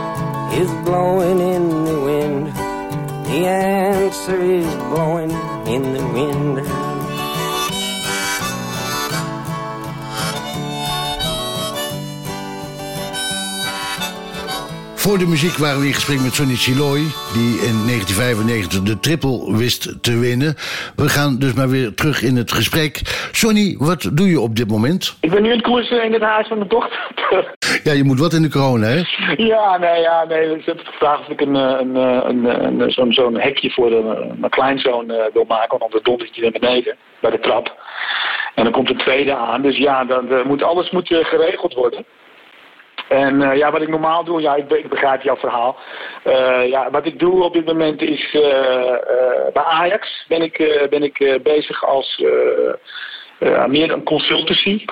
[0.53, 2.47] is blowing in the wind.
[3.27, 5.31] The answer is blowing
[5.65, 6.90] in the wind.
[15.03, 16.99] Voor de muziek waren we in gesprek met Sonny Chiloy,
[17.33, 20.55] die in 1995 de triple wist te winnen.
[20.95, 23.01] We gaan dus maar weer terug in het gesprek.
[23.31, 25.17] Sonny, wat doe je op dit moment?
[25.21, 26.99] Ik ben nu het klussen in het huis van mijn dochter.
[27.83, 29.01] Ja, je moet wat in de corona, hè?
[29.37, 30.43] ja, nee, ja, nee.
[30.47, 33.71] Ze hebben gevraagd of ik een, eh, een, eh, een, een, een- zo'n zo'n hekje
[33.71, 35.69] voor de, mijn kleinzoon eh, wil maken.
[35.69, 37.75] Want anders dondert hij naar beneden bij de trap.
[38.55, 39.61] En dan komt een tweede aan.
[39.61, 42.05] Dus ja, dan eh, moet, alles moet eh, geregeld worden.
[43.11, 45.77] En eh, ja, wat ik normaal doe, ja, ik, ik begrijp jouw verhaal.
[46.23, 48.41] Eh, ja, wat ik doe op dit moment is eh,
[49.53, 52.23] bij Ajax ben ik, ben ik bezig als
[53.67, 54.85] meer een consultancy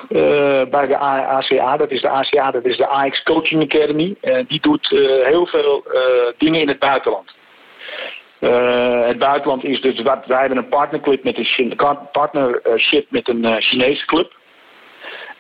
[0.70, 1.78] bij de ACA.
[1.78, 4.16] Dat is de ACA, dat is de Ajax Coaching Academy.
[4.48, 4.88] Die doet
[5.24, 5.84] heel veel
[6.38, 7.36] dingen in het buitenland.
[9.06, 11.76] Het buitenland is dus, wat, wij hebben een partnerclub met een,
[12.12, 14.38] partnership met een Chinese club.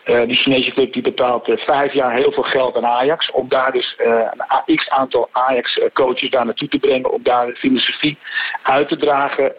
[0.09, 3.31] Eh, die Chinese club die betaalt eh, vijf jaar heel veel geld aan Ajax.
[3.31, 4.27] Om daar dus eh,
[4.65, 7.11] een x aantal Ajax eh, coaches daar naartoe te brengen.
[7.11, 8.17] Om daar de filosofie
[8.63, 9.53] uit te dragen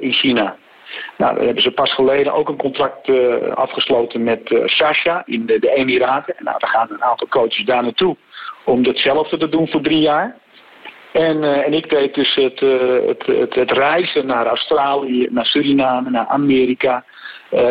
[0.00, 0.56] in China.
[1.16, 3.10] Nou, daar hebben ze pas geleden ook een contract
[3.54, 6.34] afgesloten met Sasha in de, de Emiraten.
[6.38, 8.16] Nou, daar gaan een aantal coaches daar naartoe
[8.64, 10.36] om hetzelfde te doen voor drie jaar.
[11.12, 12.60] En, en ik deed dus het,
[13.06, 17.04] het, het, reizen naar Australië, naar Suriname, naar Amerika,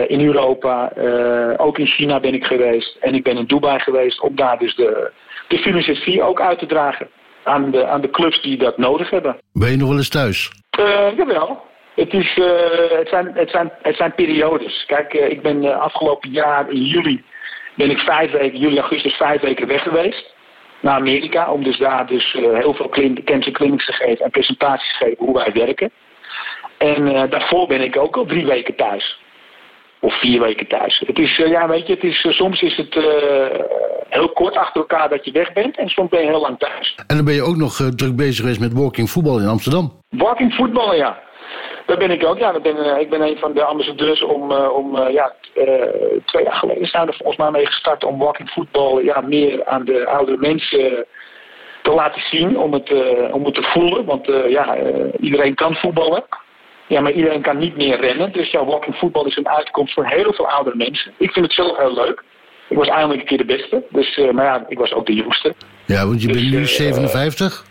[0.07, 0.91] in Europa.
[0.91, 2.97] eh, ook in China ben ik geweest.
[2.99, 5.11] En ik ben in Dubai geweest om daar dus de,
[5.47, 7.09] de filosofie ook uit te dragen.
[7.43, 9.37] Aan de, aan de clubs die dat nodig hebben.
[9.53, 10.51] Ben je nog wel eens thuis?
[10.69, 11.61] Eh, jawel.
[11.95, 14.83] Het, is, eh, het, zijn, het, zijn, het zijn periodes.
[14.87, 17.23] Kijk, eh, ik ben eh, afgelopen jaar in juli
[17.75, 20.33] ben ik vijf weken, juli, augustus, vijf weken weg geweest.
[20.79, 24.31] Naar Amerika, om dus daar dus eh, heel veel clin- cancer clinics te geven en
[24.31, 25.91] presentaties te geven hoe wij werken.
[26.77, 29.19] En eh, daarvoor ben ik ook al drie weken thuis.
[30.05, 31.03] Of vier weken thuis.
[31.05, 33.59] Het is, eh, ja, weet je, het is, eh, soms is het eh,
[34.09, 35.77] heel kort achter elkaar dat je weg bent.
[35.77, 36.95] En soms ben je heel lang thuis.
[37.07, 39.93] En dan ben je ook nog druk bezig geweest met walking voetbal in Amsterdam.
[40.09, 41.19] Walking voetballen, ja.
[41.85, 42.37] Daar ben ik ook.
[42.37, 45.33] Ja, ben, ik ben een van de ambassadeurs om, om ja,
[46.25, 49.65] twee jaar geleden zijn we er volgens mij mee gestart om walking voetbal ja, meer
[49.65, 51.05] aan de oudere mensen
[51.81, 52.93] te laten zien, om het,
[53.31, 54.05] om het te voelen.
[54.05, 54.77] Want ja,
[55.19, 56.23] iedereen kan voetballen.
[56.87, 58.31] Ja, maar iedereen kan niet meer rennen.
[58.31, 61.11] Dus ja, walking voetbal is een uitkomst voor heel veel oudere mensen.
[61.17, 62.23] Ik vind het zelf heel leuk.
[62.69, 63.83] Ik was eindelijk een keer de beste.
[63.89, 65.53] Dus, eh, maar ja, ik was ook de jongste.
[65.85, 67.65] Ja, want je Dus, bent nu eh, 57.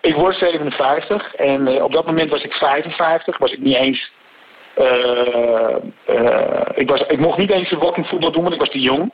[0.00, 3.38] Ik word 57 en eh, op dat moment was ik 55.
[3.38, 4.10] Was ik niet eens.
[4.74, 8.70] eh, eh, ik, was, ik mocht niet eens een walking voetbal doen, want ik was
[8.70, 9.12] te jong.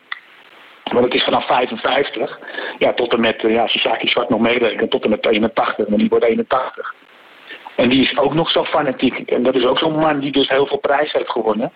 [0.92, 2.38] Want het is vanaf 55.
[2.78, 5.88] Ja, tot en met, eh, ja, Sasaki Zwart nog meerekenen, tot en met 81.
[5.88, 6.94] Maar die wordt 81.
[7.76, 9.30] En die is ook nog zo fanatiek.
[9.30, 11.72] En dat is ook zo'n man die dus heel veel prijs heeft gewonnen.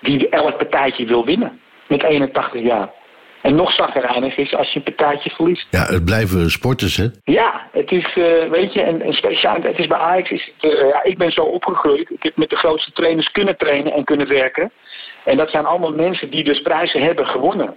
[0.00, 1.60] Die elk partijtje wil winnen.
[1.86, 2.90] Met 81 jaar.
[3.42, 5.66] En nog zagrijnig is als je een partijtje verliest.
[5.70, 7.06] Ja, het blijven sporters, hè?
[7.24, 10.72] Ja, het is, eh, weet je, en, en speciaal, het is bij Ajax, is het,
[10.72, 12.10] eh, ja, ik ben zo opgegroeid.
[12.10, 14.72] Ik heb met de grootste trainers kunnen trainen en kunnen werken.
[15.24, 17.76] En dat zijn allemaal mensen die dus prijzen hebben gewonnen.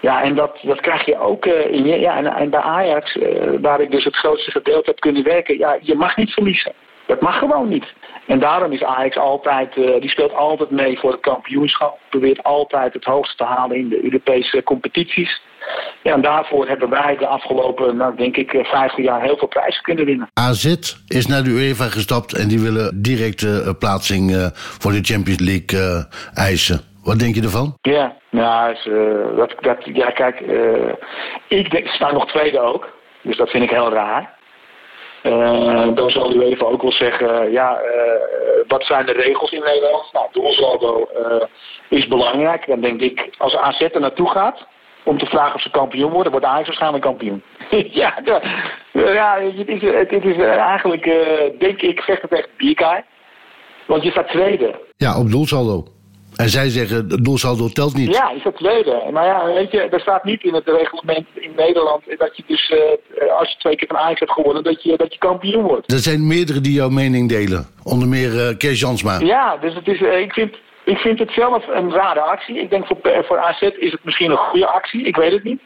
[0.00, 3.18] Ja, en dat, dat krijg je ook eh, in je, ja, en, en bij Ajax,
[3.60, 6.72] waar ik dus het grootste gedeelte heb kunnen werken, ja, je mag niet verliezen.
[7.10, 7.86] Dat mag gewoon niet.
[8.26, 11.98] En daarom is Ajax altijd, eh, die speelt altijd mee voor het kampioenschap.
[12.10, 15.40] Probeert altijd het hoogste te halen in de Europese competities.
[16.02, 19.48] Ja, en daarvoor hebben wij de afgelopen, nou denk ik, eh, 50 jaar heel veel
[19.48, 20.30] prijzen kunnen winnen.
[20.34, 20.64] AZ
[21.08, 25.40] is naar de UEFA gestapt en die willen direct eh, plaatsing eh, voor de Champions
[25.40, 26.80] League eh, eisen.
[27.02, 27.78] Wat denk je ervan?
[27.82, 30.92] Ja, nou, is, eh, dat, dat, ja kijk, eh,
[31.48, 32.88] ik denk, ze staan nog tweede ook.
[33.22, 34.38] Dus dat vind ik heel raar.
[35.22, 39.62] Eh, dan zal u even ook wel zeggen, ja, eh, wat zijn de regels in
[39.62, 40.12] Nederland?
[40.12, 41.46] Nou, doelsaldo eh
[41.88, 42.66] is belangrijk.
[42.66, 44.66] Dan denk ik, als AZ er naartoe gaat,
[45.04, 47.42] om te vragen of ze kampioen worden, wordt Ajax waarschijnlijk kampioen.
[48.00, 48.14] ja,
[48.92, 53.02] ja, het is, eh, eigenlijk, eh, denk ik, vecht het echt bierkaai.
[53.86, 54.80] Want je staat tweede.
[54.96, 55.84] Ja, op doelsaldo.
[56.40, 58.14] En zij zeggen, het doelsaldo telt niet.
[58.14, 59.02] Ja, is dat tweede.
[59.12, 62.70] Maar ja, weet je, er staat niet in het reglement in Nederland dat je dus,
[62.70, 65.92] eh, als je twee keer van Ajax hebt gewonnen, dat je, dat je kampioen wordt.
[65.92, 67.66] Er zijn meerdere die jouw mening delen.
[67.84, 69.18] Onder meer eh, Kees Jansma.
[69.18, 72.58] Ja, dus het is, eh, ik, vind, ik vind het zelf een rare actie.
[72.58, 75.60] Ik denk voor, voor AZ is het misschien een goede actie, ik weet het niet.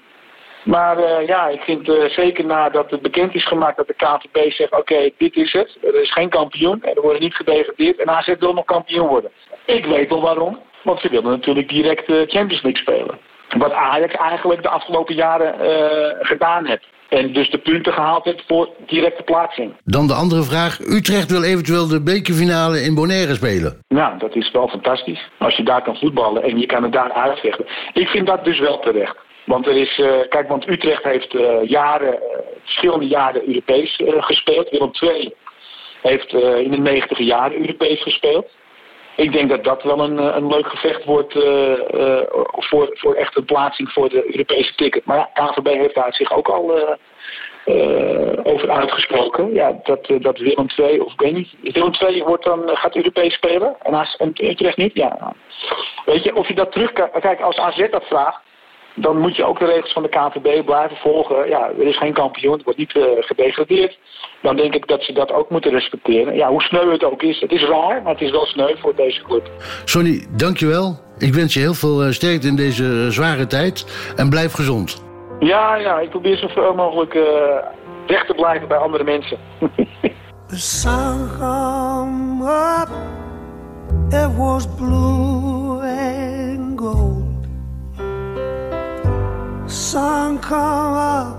[0.65, 5.11] Maar ja, ik vind zeker nadat het bekend is gemaakt dat de KVB zegt, oké,
[5.19, 5.79] dit is het.
[5.83, 9.31] Er is geen kampioen en er worden niet gedegradeerd en AZ wil nog kampioen worden.
[9.67, 13.19] Ik weet wel waarom, want ze willen natuurlijk direct de Champions League spelen.
[13.59, 16.87] Wat Ajax eigenlijk de afgelopen jaren eh, gedaan heeft.
[17.09, 19.73] En dus de punten gehaald heeft voor directe plaatsing.
[19.85, 20.81] Dan de andere vraag.
[20.81, 23.81] Utrecht wil eventueel de bekerfinale in Bonaire spelen.
[23.89, 25.29] Nou, dat is wel fantastisch.
[25.39, 27.67] Als je daar kan voetballen en je kan het daar uitvechten.
[27.93, 29.17] Ik vind dat dus wel terecht.
[29.47, 34.23] Want er is, eh, kijk, want Utrecht heeft eh, jaren, eh, verschillende jaren Europees eh,
[34.23, 34.71] gespeeld.
[34.71, 35.35] Willem II
[36.03, 38.47] heeft eh, in de negentiger jaren Europees gespeeld.
[39.17, 43.15] Ik denk dat dat wel een, eh, een leuk gevecht wordt eh, eh, voor, voor
[43.15, 45.05] echt een plaatsing voor de Europese ticket.
[45.05, 46.97] Maar ja, KVB heeft daar zich ook al
[48.43, 49.55] over uitgesproken.
[49.55, 54.09] Ja, dat, dat Willem II, of ik Willem II wordt dan, gaat Europees spelen en,
[54.19, 54.95] en Utrecht niet.
[54.95, 55.33] Ja.
[56.05, 58.41] Weet je, of je dat terug kan, kijk, als AZ dat vraagt,
[58.95, 61.49] dan moet je ook de regels van de KVB blijven volgen.
[61.49, 63.99] Ja, er is geen kampioen, het wordt niet eh, gedegradeerd.
[64.43, 66.35] Dan denk ik dat ze dat ook moeten respecteren.
[66.35, 67.41] Ja, hoe sneu het ook is.
[67.41, 69.51] Het is raar, maar het is wel sneu voor deze club.
[69.85, 71.03] Sonny, dankjewel.
[71.19, 73.87] Ik wens je heel veel eh, sterkte in deze eh, zware tijd.
[74.17, 75.05] En blijf gezond.
[75.39, 77.23] Ja, ja, ik probeer zoveel mogelijk eh,
[78.07, 79.39] weg te blijven bij andere mensen.
[80.47, 82.45] The sun come
[82.81, 82.89] up,
[84.11, 85.64] it was blue
[89.85, 91.37] Sun come up,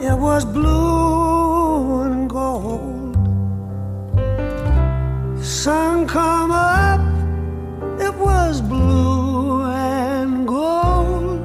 [0.00, 3.14] it was blue and gold.
[5.44, 7.00] Sun come up,
[8.00, 11.42] it was blue and gold.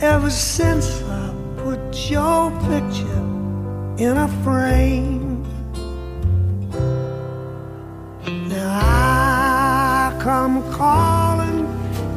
[0.00, 3.24] Ever since I put your picture
[3.98, 5.44] in a frame.
[8.48, 11.66] Now I come calling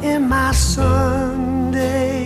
[0.02, 2.19] in my Sunday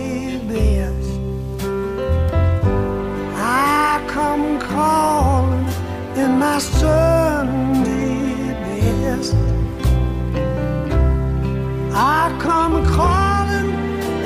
[4.15, 5.67] come calling
[6.15, 8.23] in my Sunday
[8.63, 9.35] best.
[11.93, 13.71] I come calling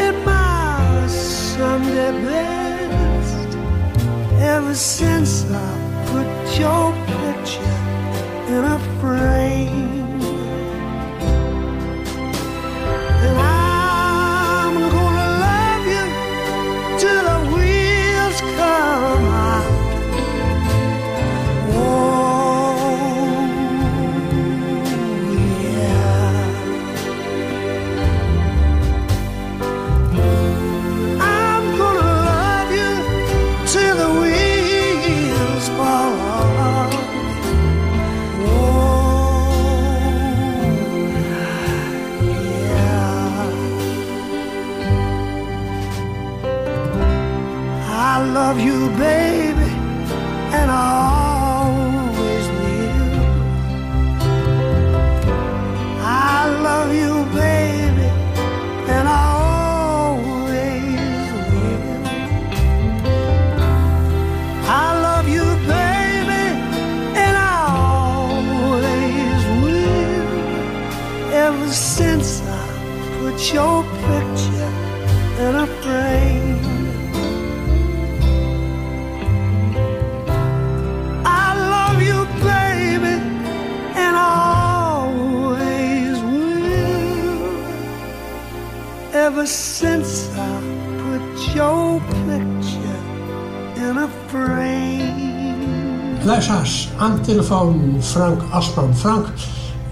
[0.06, 3.58] in my Sunday best.
[4.56, 5.70] Ever since I
[6.12, 6.30] put
[6.60, 7.78] your picture
[8.54, 9.99] in a frame.
[48.50, 49.70] Love you, baby,
[50.58, 50.74] and I
[51.62, 53.20] always will.
[56.02, 58.08] I love you, baby,
[58.94, 59.24] and I
[60.02, 62.06] always will.
[64.66, 65.46] I love you,
[65.76, 66.46] baby,
[67.24, 67.58] and I
[67.94, 70.30] always will.
[71.46, 72.66] Ever since I
[73.20, 73.84] put your
[89.30, 90.60] Ever since I
[91.02, 93.00] put your picture
[93.76, 95.56] in a frame.
[96.26, 98.94] Luisteraars, aan de telefoon Frank Aspram.
[98.94, 99.28] Frank,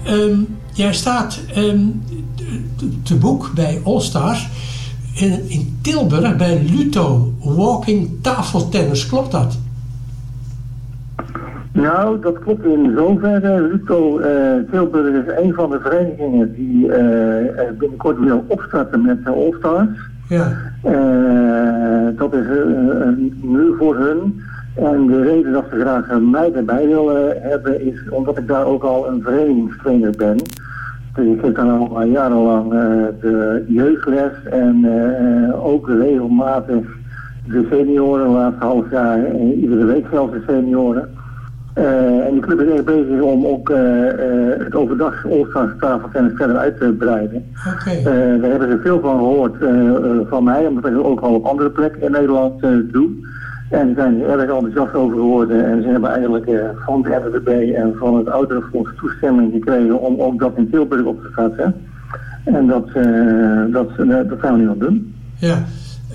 [0.04, 0.38] ehm,
[0.72, 1.38] jij staat
[2.76, 4.48] te- te boek bij All Stars
[5.14, 9.06] in, in Tilburg bij Luto Walking Tafeltennis.
[9.06, 9.58] Klopt dat?
[11.82, 13.60] Nou, dat klopt in zoverre.
[13.60, 19.30] Luto eh, Tilburg is een van de verenigingen die eh, binnenkort wil opstarten met de
[19.30, 20.10] All-Stars.
[20.28, 20.46] Ja.
[20.82, 22.46] Eh, dat is
[23.42, 24.40] nu voor hun.
[24.74, 28.82] En de reden dat ze graag mij erbij willen hebben is omdat ik daar ook
[28.82, 30.36] al een verenigingstrainer ben.
[31.14, 32.70] Dus ik geef dan al jarenlang
[33.20, 34.86] de jeugdles en
[35.62, 36.84] ook regelmatig
[37.46, 41.08] de senioren, laatste half jaar, iedere week zelfs de senioren.
[41.78, 46.32] Eh, en die club is echt bezig om ook eh, eh, het overdag All-Stars tafeltennis
[46.36, 47.44] verder uit te breiden.
[47.74, 47.90] Oké.
[47.90, 48.04] Eh,
[48.40, 51.34] daar hebben ze veel van gehoord eh, eh, van mij, omdat ik het ook al
[51.34, 52.60] op andere plekken in Nederland
[52.92, 53.08] doe.
[53.70, 57.08] En ze zijn er erg enthousiast over geworden en ze hebben eigenlijk eh, van de
[57.08, 61.74] RWB en van het Ouderenfonds toestemming gekregen om ook dat in Tilburg op te starten.
[62.44, 62.88] En dat,
[63.72, 65.14] dat, eh, dat gaan we nu het doen.
[65.38, 65.56] Ja.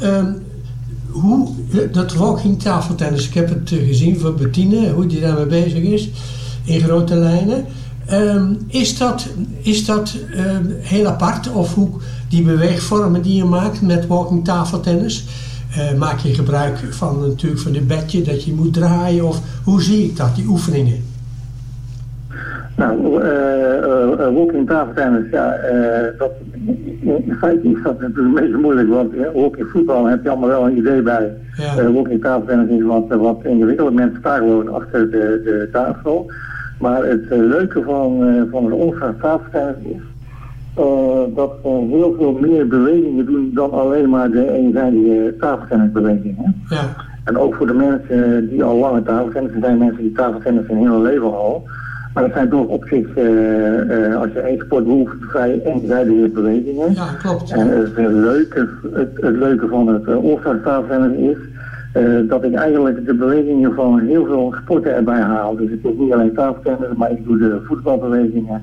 [0.01, 0.25] Ehm,
[1.13, 1.49] hoe,
[1.91, 6.09] dat walking tafeltennis, ik heb het eh, gezien van Bettine, hoe die daarmee bezig is,
[6.63, 7.65] in grote lijnen.
[8.05, 9.27] Ehm, is dat,
[9.61, 11.51] is dat ehm, heel apart?
[11.51, 11.89] Of hoe
[12.29, 15.25] die beweegvormen die je maakt met walking tafeltennis?
[15.75, 19.27] eh, maak je gebruik van natuurlijk van een bedje dat je moet draaien?
[19.27, 21.12] Of hoe zie ik dat, die oefeningen?
[22.77, 23.77] Nou, eh
[24.23, 25.55] eh, walking tafeltennis, ja,
[26.17, 26.31] dat,
[27.01, 30.65] in feite is dat natuurlijk een beetje moeilijk, want walking voetbal heb je allemaal wel
[30.65, 31.33] een idee bij.
[31.57, 31.91] Ja.
[31.91, 36.31] Walking tafeltennis is wat, wat ingewikkeld, mensen staan gewoon achter de, de tafel.
[36.79, 38.19] Maar het leuke van,
[38.51, 40.01] van het onstaand tafeltennis is
[41.35, 46.63] dat we heel veel meer bewegingen doen dan alleen maar de eenzijdige tafeltennisbewegingen.
[46.69, 46.95] Ja.
[47.23, 51.01] En ook voor de mensen die al lange tafeltennis zijn, mensen die tafeltennis hun hele
[51.01, 51.63] leven al.
[52.13, 56.29] Maar dat zijn toch op zich, eh, eh, als je één sport behoeft, vrij eenzijdige
[56.29, 56.93] bewegingen.
[56.93, 57.51] Ja, klopt.
[57.51, 61.37] En het, leuke, het, het leuke van het uh, all tafeltennis is
[61.93, 65.55] eh, dat ik eigenlijk de bewegingen van heel veel sporten erbij haal.
[65.55, 68.61] Dus het is niet alleen tafeltennis, maar ik doe de voetbalbewegingen,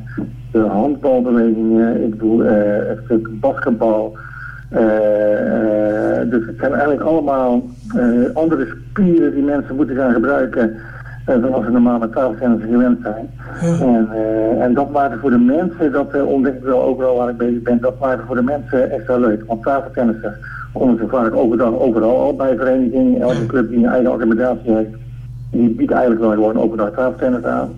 [0.52, 4.16] de handbalbewegingen, ik doe eh, het stuk basketbal.
[4.70, 7.62] Eh, eh, dus het zijn eigenlijk allemaal
[7.96, 10.76] eh, andere spieren die mensen moeten gaan gebruiken
[11.24, 13.30] eh, dan als ze normaal met tafeltennis gewend zijn.
[13.80, 17.28] En, eh, en dat maakt voor de mensen, dat eh, ontdek ik wel overal waar
[17.28, 19.44] ik bezig ben, dat maakt voor de mensen extra leuk.
[19.46, 20.36] Want tafeltennissen
[20.72, 23.20] komen ze vaak overdag overal al bij verenigingen.
[23.20, 24.94] Elke club die een eigen organisatie heeft,
[25.50, 27.68] die biedt eigenlijk wel gewoon overdag tafeltennis aan.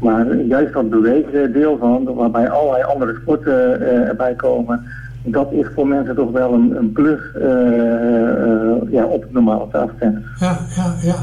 [0.00, 4.84] Maar juist dat beweegdeel van, waarbij allerlei andere sporten eh, erbij komen,
[5.22, 7.20] dat is voor mensen toch wel een, een plus
[8.90, 10.22] ja, op het normale tafeltennis.
[10.40, 11.14] Ja, ja, ja.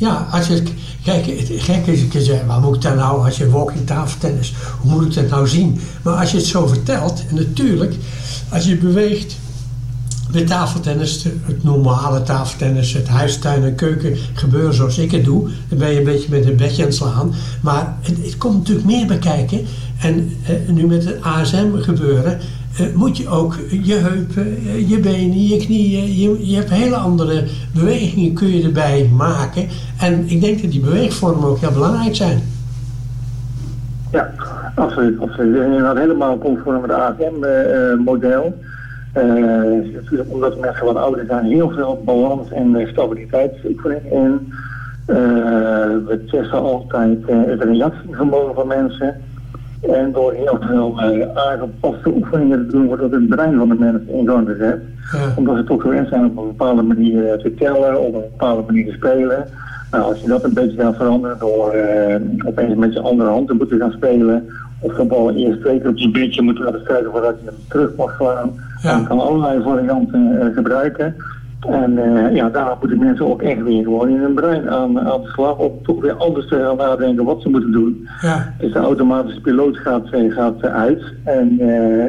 [0.00, 0.62] Ja, als je,
[1.04, 4.54] kijk, het gek is, ik zeg, waar moet ik dat nou, als je walking tafeltennis,
[4.80, 5.80] hoe moet ik dat nou zien?
[6.02, 7.94] Maar als je het zo vertelt, en natuurlijk,
[8.48, 9.36] als je beweegt
[10.30, 15.78] bij tafeltennis, het normale tafeltennis, het huistuin- en keuken gebeuren zoals ik het doe, dan
[15.78, 17.34] ben je een beetje met een bedje aan het slaan.
[17.60, 19.66] Maar het, het komt natuurlijk meer bij kijken.
[19.98, 22.40] En eh, nu met het ASM gebeuren,
[22.94, 27.44] moet je ook je heupen, eh, je benen, je knieën, je, je hebt hele andere
[27.74, 29.68] bewegingen kun je erbij maken.
[29.98, 32.40] En ik denk dat die beweegvormen ook heel belangrijk zijn.
[34.12, 34.30] Ja,
[34.74, 35.20] absoluut.
[35.20, 35.56] absoluut.
[35.56, 38.58] En helemaal conform het ASM-model.
[39.12, 44.52] Eh, omdat mensen wat ouder zijn, heel veel balans en eh, stabiliteitsoefening in.
[45.10, 45.16] Eh,
[46.06, 49.16] we testen altijd eh, het reactievermogen van mensen.
[49.80, 53.74] En door heel veel eh, aangepaste oefeningen te doen, wordt ook het brein van de
[53.74, 54.80] mensen in gang gezet.
[55.36, 58.62] Omdat ze toch gewend zijn op een bepaalde manier eh, te tellen, op een bepaalde
[58.66, 59.46] manier te spelen.
[59.90, 63.48] Nou, als je dat een beetje gaat veranderen door eh, opeens met je andere hand
[63.48, 64.48] te moeten gaan spelen,
[64.80, 67.58] of de bal eerst twee keer op je biertje moet laten strijken voordat je hem
[67.68, 68.52] terug mag slaan,
[68.82, 71.16] dan kan allerlei varianten gebruiken.
[71.60, 75.20] En eh, ja, daar moeten mensen ook echt weer gewoon in hun brein aan, aan
[75.20, 75.56] de slag.
[75.56, 78.08] Of toch weer anders te gaan nadenken wat ze moeten doen.
[78.20, 78.54] Ja.
[78.58, 81.02] Dus de automatische piloot gaat, eh, gaat eh, uit.
[81.24, 81.56] En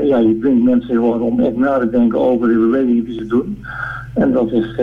[0.03, 3.25] ja, je dwingt mensen gewoon om echt na te denken over de bewegingen die ze
[3.25, 3.63] doen.
[4.13, 4.75] En dat is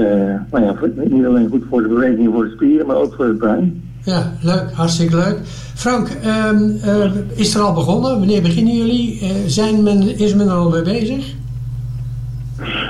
[0.50, 0.74] nou ja,
[1.08, 3.82] niet alleen goed voor de bewegingen voor de spieren, maar ook voor het brein.
[4.02, 4.72] Ja, leuk.
[4.72, 5.38] Hartstikke leuk.
[5.74, 8.18] Frank, ehm, eh, is er al begonnen?
[8.18, 9.32] Wanneer beginnen jullie?
[9.46, 11.34] Zijn men, is men er al mee bezig?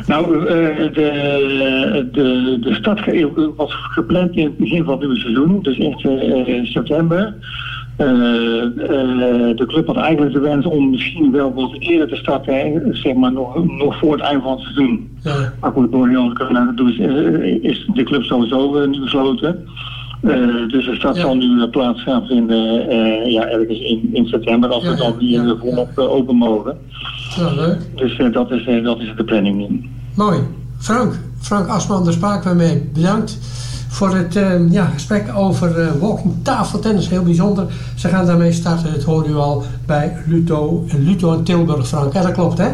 [0.09, 3.01] Nou, eh, de, de, de start
[3.57, 7.35] was gepland in het begin van het nieuwe seizoen, dus echt eh, september.
[7.97, 8.07] Eh,
[9.57, 13.33] de club had eigenlijk de wens om misschien wel wat eerder te starten, zeg maar
[13.33, 15.19] nog, nog voor het eind van het seizoen.
[15.23, 15.53] Ja.
[15.61, 16.99] Maar goed, door heel corona dus,
[17.63, 19.09] is de club sowieso nu
[20.21, 24.71] Eh, dus start zal nu eh, plaats gaan vinden eh, ja, ergens in, in september,
[24.71, 26.77] als we dan weer volop open mogen.
[27.37, 27.79] Ja, leuk.
[27.95, 29.89] Dus dat, is, dat is de planning nu.
[30.15, 30.39] Mooi.
[30.79, 32.91] Frank, Frank Asman, daar spraken we mee.
[32.95, 33.39] Bedankt
[33.89, 34.39] voor het
[34.71, 37.09] ja, gesprek over walking tafeltennis.
[37.09, 37.67] Heel bijzonder.
[37.97, 42.13] Ze gaan daarmee starten, dat hoorde u al, bij Luto, Luto en Tilburg, Frank.
[42.13, 42.69] Ja, dat klopt, hè?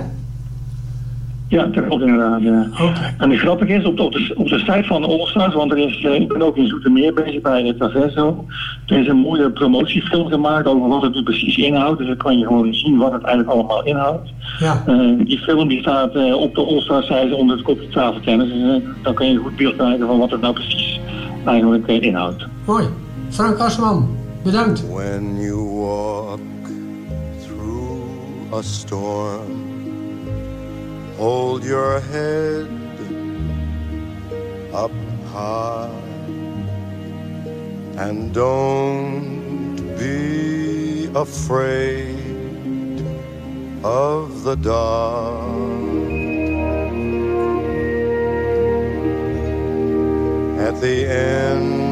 [1.48, 2.42] Ja, dat klopt inderdaad.
[2.42, 2.68] Ja.
[3.18, 5.72] En het grappige is, op de, op de, op de site van de Allstars, want
[5.72, 8.46] er is, eh, ik ben ook in Zoetermeer bezig bij het Tavesso.
[8.86, 11.98] Er is een mooie promotiefilm gemaakt over wat het nu precies inhoudt.
[11.98, 14.30] Dus dan kan je gewoon zien wat het eigenlijk allemaal inhoudt.
[14.58, 14.82] Ja.
[14.86, 18.48] Eh, die film die staat eh, op de Allstars site onder het kopje tafeltennis.
[18.48, 21.00] Dus dan kan je een goed beeld krijgen van wat het nou precies
[21.44, 22.46] eigenlijk inhoudt.
[22.66, 22.84] Mooi.
[23.28, 24.84] Frank Asman, bedankt.
[24.92, 26.40] When you walk
[27.40, 29.73] through a storm,
[31.16, 32.66] hold your head
[34.72, 34.90] up
[35.32, 35.88] high
[37.96, 42.18] and don't be afraid
[43.84, 45.44] of the dark.
[50.58, 51.84] At the end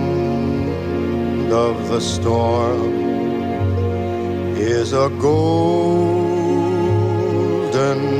[1.52, 2.92] of the storm
[4.56, 5.08] is a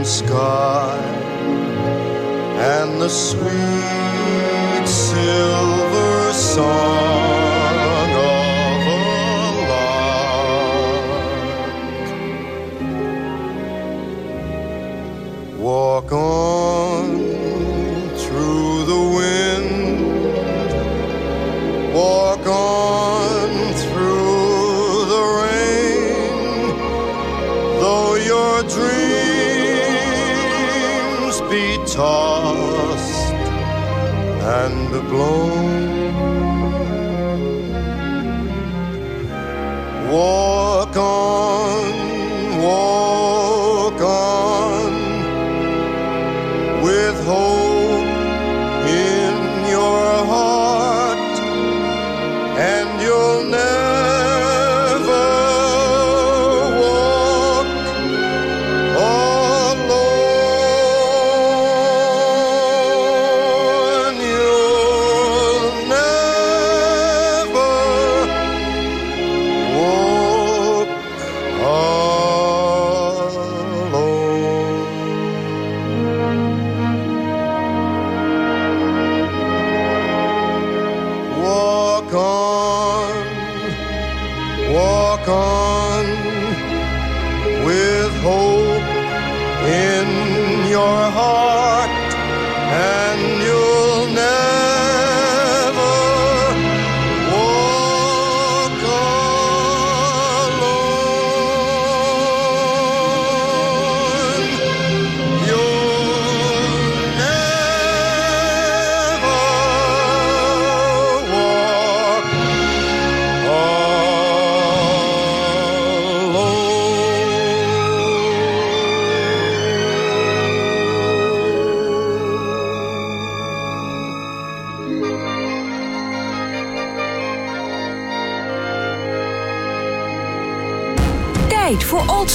[0.05, 0.99] sky
[2.75, 8.33] and the sweet silver song of a
[9.71, 9.99] lark.
[15.59, 17.07] Walk on
[18.23, 19.71] through the wind,
[21.95, 23.49] walk on
[23.83, 26.65] through the rain,
[27.81, 29.02] though your dreams
[31.95, 33.35] tossed
[34.59, 36.13] and blown.
[40.11, 40.72] Walk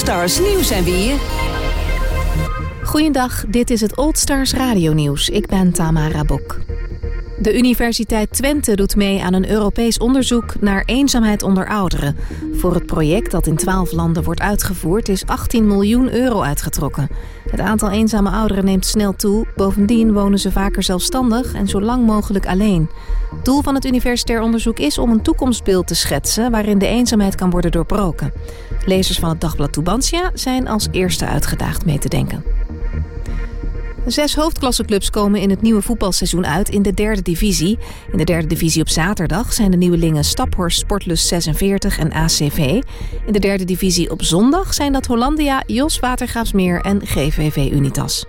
[0.08, 1.16] Stars nieuws en weer.
[2.84, 5.28] Goedendag, dit is het Old Stars Radio Nieuws.
[5.28, 6.60] Ik ben Tamara Bok.
[7.38, 12.16] De Universiteit Twente doet mee aan een Europees onderzoek naar eenzaamheid onder ouderen.
[12.52, 17.08] Voor het project dat in 12 landen wordt uitgevoerd is 18 miljoen euro uitgetrokken.
[17.50, 19.46] Het aantal eenzame ouderen neemt snel toe.
[19.56, 22.88] Bovendien wonen ze vaker zelfstandig en zo lang mogelijk alleen.
[23.42, 27.50] Doel van het universitair onderzoek is om een toekomstbeeld te schetsen waarin de eenzaamheid kan
[27.50, 28.32] worden doorbroken.
[28.86, 32.44] Lezers van het dagblad Tubantia zijn als eerste uitgedaagd mee te denken.
[34.06, 37.78] Zes hoofdklasseclubs komen in het nieuwe voetbalseizoen uit in de derde divisie.
[38.12, 42.58] In de derde divisie op zaterdag zijn de nieuwelingen Staphorst Sportlust 46 en ACV.
[43.26, 48.24] In de derde divisie op zondag zijn dat Hollandia, Jos Watergraafsmeer en GVV Unitas.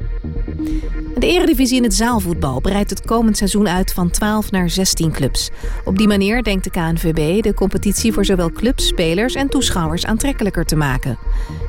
[1.20, 5.50] De eredivisie in het zaalvoetbal breidt het komend seizoen uit van 12 naar 16 clubs.
[5.86, 10.66] Op die manier denkt de KNVB de competitie voor zowel clubs, spelers en toeschouwers aantrekkelijker
[10.66, 11.18] te maken.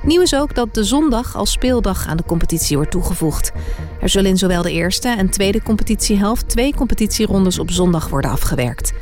[0.03, 3.53] Nieuw is ook dat de zondag als speeldag aan de competitie wordt toegevoegd.
[4.01, 8.93] Er zullen in zowel de eerste en tweede competitiehelft twee competitierondes op zondag worden afgewerkt.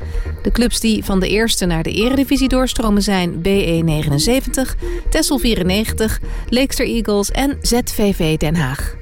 [0.42, 4.76] De clubs die van de eerste naar de eredivisie doorstromen zijn BE 79,
[5.10, 8.96] Tessel 94, Leekster Eagles en ZVV Den Haag.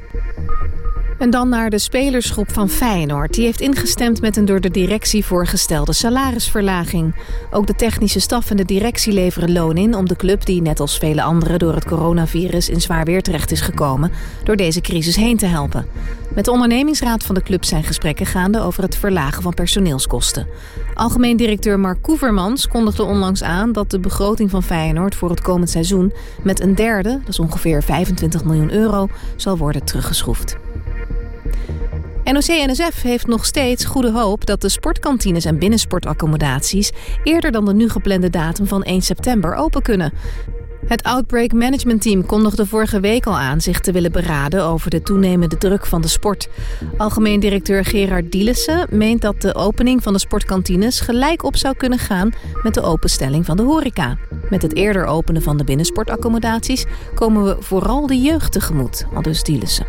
[1.19, 3.35] En dan naar de spelersgroep van Feyenoord.
[3.35, 7.15] Die heeft ingestemd met een door de directie voorgestelde salarisverlaging.
[7.51, 10.81] Ook de technische staf en de directie leveren loon in om de club, die net
[10.81, 14.13] als vele anderen door het coronavirus in zwaar weer terecht is gekomen,
[14.45, 15.87] door deze crisis heen te helpen.
[16.35, 20.47] Met de ondernemingsraad van de club zijn gesprekken gaande over het verlagen van personeelskosten.
[20.95, 25.71] Algemeen directeur Mark Koevermans kondigde onlangs aan dat de begroting van Feyenoord voor het komend
[25.71, 26.13] seizoen
[26.43, 30.66] met een derde, dat is ongeveer 25 miljoen euro, zal worden teruggeschroefd.
[32.33, 36.93] NOC-NSF heeft nog steeds goede hoop dat de sportkantines en binnensportaccommodaties
[37.25, 40.13] eerder dan de nu geplande datum van 1 september open kunnen.
[40.87, 45.03] Het Outbreak Management Team kondigde vorige week al aan zich te willen beraden over de
[45.03, 46.49] toenemende druk van de sport.
[46.97, 51.99] Algemeen directeur Gerard Dielissen meent dat de opening van de sportkantines gelijk op zou kunnen
[51.99, 52.33] gaan
[52.63, 54.19] met de openstelling van de horeca.
[54.51, 56.85] Met het eerder openen van de binnensportaccommodaties
[57.15, 59.87] komen we vooral de jeugd tegemoet, aldus Dielissen.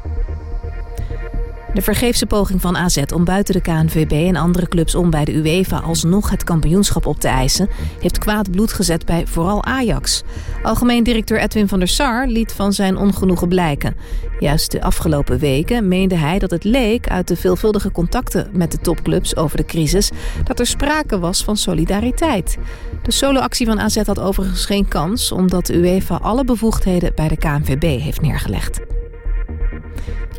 [1.74, 5.34] De vergeefse poging van AZ om buiten de KNVB en andere clubs om bij de
[5.34, 10.24] UEFA alsnog het kampioenschap op te eisen, heeft kwaad bloed gezet bij vooral Ajax.
[10.64, 13.96] Algemeen directeur Edwin van der Sar liet van zijn ongenoegen blijken.
[14.40, 18.80] Juist de afgelopen weken meende hij dat het leek uit de veelvuldige contacten met de
[18.80, 20.12] topclubs over de crisis
[20.44, 22.58] dat er sprake was van solidariteit.
[23.04, 27.38] De soloactie van AZ had overigens geen kans, omdat de UEFA alle bevoegdheden bij de
[27.38, 28.80] KNVB heeft neergelegd.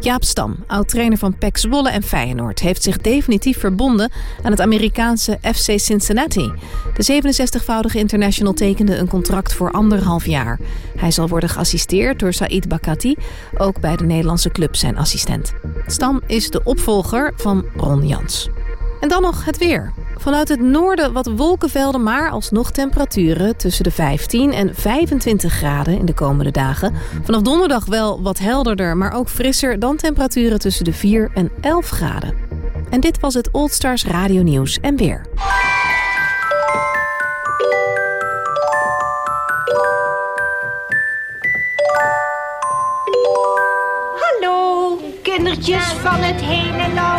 [0.01, 2.59] Jaap Stam, oud-trainer van PEC Zwolle en Feyenoord...
[2.59, 4.11] heeft zich definitief verbonden
[4.43, 6.53] aan het Amerikaanse FC Cincinnati.
[6.95, 10.59] De 67-voudige international tekende een contract voor anderhalf jaar.
[10.97, 13.15] Hij zal worden geassisteerd door Said Bakati,
[13.57, 15.53] ook bij de Nederlandse club zijn assistent.
[15.87, 18.49] Stam is de opvolger van Ron Jans.
[19.01, 19.93] En dan nog het weer.
[20.17, 26.05] Vanuit het noorden wat wolkenvelden, maar alsnog temperaturen tussen de 15 en 25 graden in
[26.05, 26.95] de komende dagen.
[27.23, 31.89] Vanaf donderdag wel wat helderder, maar ook frisser dan temperaturen tussen de 4 en 11
[31.89, 32.35] graden.
[32.91, 35.27] En dit was het Old Stars Radio Nieuws en weer.
[44.21, 47.18] Hallo, kindertjes van het hele land.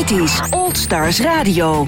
[0.00, 1.86] Dit is Old Stars Radio.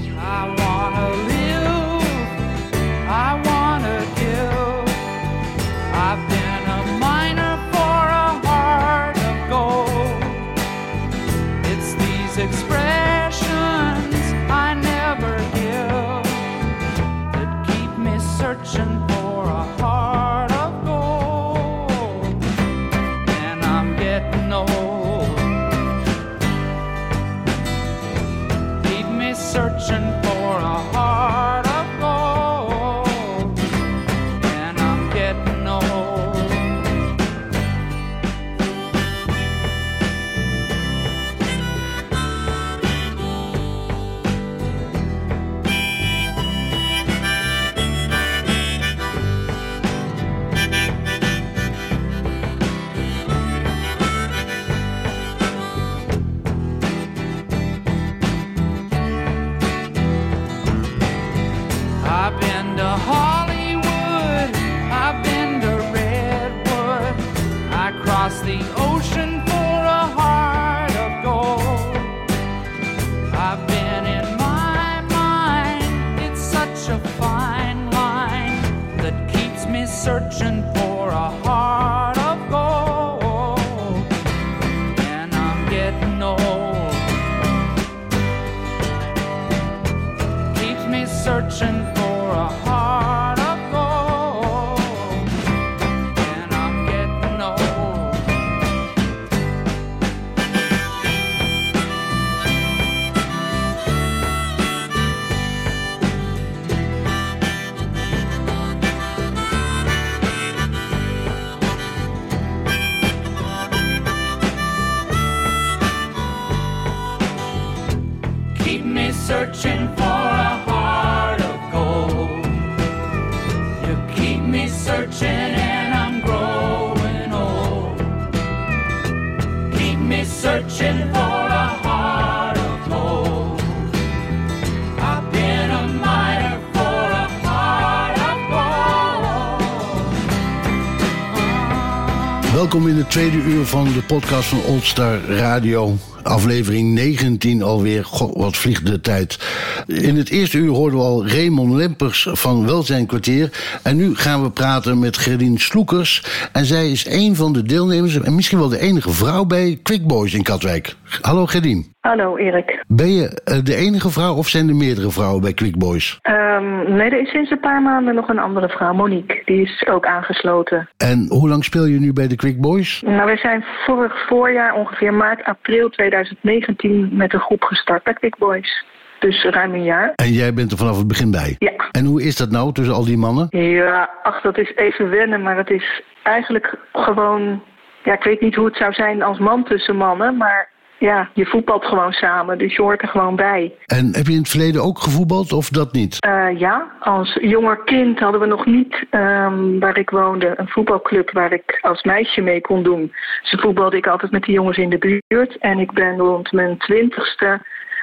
[143.13, 145.95] Tweede uur van de podcast van Old Star Radio.
[146.23, 148.05] Aflevering 19 alweer.
[148.05, 149.39] God, wat vliegt de tijd.
[149.87, 153.51] In het eerste uur hoorden we al Raymond Lempers van Welzijnkwartier.
[153.83, 156.25] En nu gaan we praten met Gerdien Sloekers.
[156.53, 160.07] En zij is een van de deelnemers, en misschien wel de enige vrouw bij Quick
[160.07, 160.97] Boys in Katwijk.
[161.21, 161.95] Hallo Gerdien.
[162.01, 162.85] Hallo Erik.
[162.87, 166.19] Ben je eh, de enige vrouw of zijn er meerdere vrouwen bij Quick Boys?
[166.63, 169.43] Ehm, nee, er is sinds een paar maanden nog een andere vrouw, Monique.
[169.45, 170.89] Die is ook aangesloten.
[170.97, 173.03] En hoe lang speel je nu bij de Quick Boys?
[173.07, 178.37] Nou, wij zijn vorig voorjaar, ongeveer maart, april 2019, met een groep gestart bij Quick
[178.39, 178.85] Boys.
[179.19, 180.13] Dus ruim een jaar.
[180.15, 181.57] En jij bent er vanaf het begin bij?
[181.59, 181.73] Ja.
[181.91, 183.47] En hoe is dat nou tussen al die mannen?
[183.51, 187.63] Ja, ach, dat is even wennen, maar het is eigenlijk gewoon...
[188.05, 190.72] Ja, ik weet niet hoe het zou zijn als man tussen mannen, maar
[191.03, 193.73] ja, je voetbalt gewoon samen, dus je hoort er gewoon bij.
[193.87, 196.17] En heb je in het verleden ook gevoetbald of dat niet?
[196.21, 201.31] Eh, ja, als jonger kind hadden we nog niet, ehm, waar ik woonde, een voetbalclub
[201.31, 203.13] waar ik als meisje mee kon doen.
[203.43, 204.99] Dus voetbalde ik altijd met de jongens in de
[205.29, 205.57] buurt.
[205.59, 207.61] En ik ben rond mijn twintigste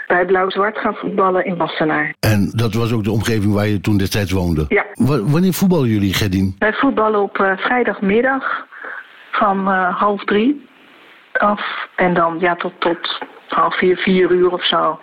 [0.07, 2.13] bij Blauw-Zwart gaan voetballen in Wassenaar.
[2.19, 4.65] En dat was ook de omgeving waar je toen destijds woonde?
[4.67, 4.85] Ja.
[4.93, 6.55] Wa- wanneer voetballen jullie, Gerdien?
[6.59, 8.65] Wij voetballen op eh, vrijdagmiddag
[9.31, 10.67] van eh, half drie
[11.39, 11.87] af.
[11.95, 14.99] En dan ja, tot, tot half vier, vier uur of zo.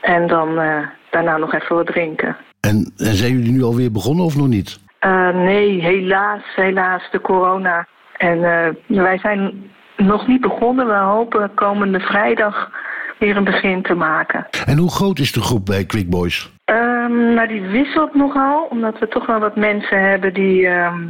[0.00, 2.36] En dan eh, daarna nog even wat drinken.
[2.60, 4.78] En, en zijn jullie nu alweer begonnen of nog niet?
[4.98, 7.86] Eh, nee, helaas, helaas, de corona.
[8.16, 10.86] En eh, wij zijn nog niet begonnen.
[10.86, 12.70] We hopen komende vrijdag
[13.18, 14.46] weer een begin te maken.
[14.66, 16.52] En hoe groot is de groep bij Quick Boys?
[16.64, 21.02] Ehm, nou, die wisselt nogal, omdat we toch wel wat mensen hebben die, ehm,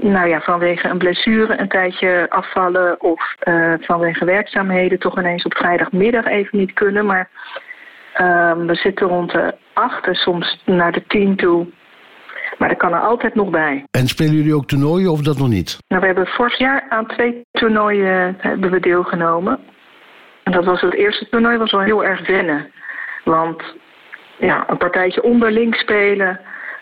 [0.00, 5.56] nou ja, vanwege een blessure een tijdje afvallen of eh, vanwege werkzaamheden toch ineens op
[5.56, 7.06] vrijdagmiddag even niet kunnen.
[7.06, 7.28] Maar
[8.12, 11.66] ehm, we zitten rond de acht en soms naar de tien toe.
[12.58, 13.84] Maar dat kan er altijd nog bij.
[13.90, 15.78] En spelen jullie ook toernooien of dat nog niet?
[15.88, 19.58] Nou, we hebben vorig jaar aan twee toernooien hebben we deelgenomen.
[20.42, 22.72] En dat was het eerste toernooi, was wel heel erg wennen.
[23.24, 23.62] Want
[24.38, 26.40] ja, een partijtje onderling spelen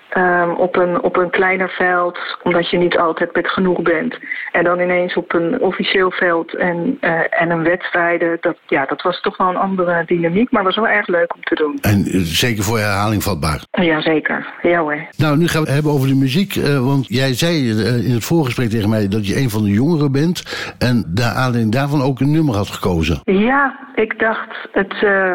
[0.08, 4.18] ehm, op, een, op een kleiner veld, omdat je niet altijd met genoeg bent.
[4.52, 9.02] En dan ineens op een officieel veld en, eh, en een wedstrijden, dat, ja, dat
[9.02, 11.78] was toch wel een andere dynamiek, maar was wel erg leuk om te doen.
[11.80, 13.64] En eh, zeker voor herhaling vatbaar.
[13.70, 15.06] Jazeker, ja hoor.
[15.16, 16.56] Nou, nu gaan we het hebben over de muziek.
[16.56, 19.70] eh, want jij zei eh, in het voorgesprek tegen mij dat je een van de
[19.70, 20.42] jongeren bent.
[20.78, 23.20] En aanleiding daarvan ook een nummer had gekozen.
[23.24, 25.32] Ja, ik dacht het eh,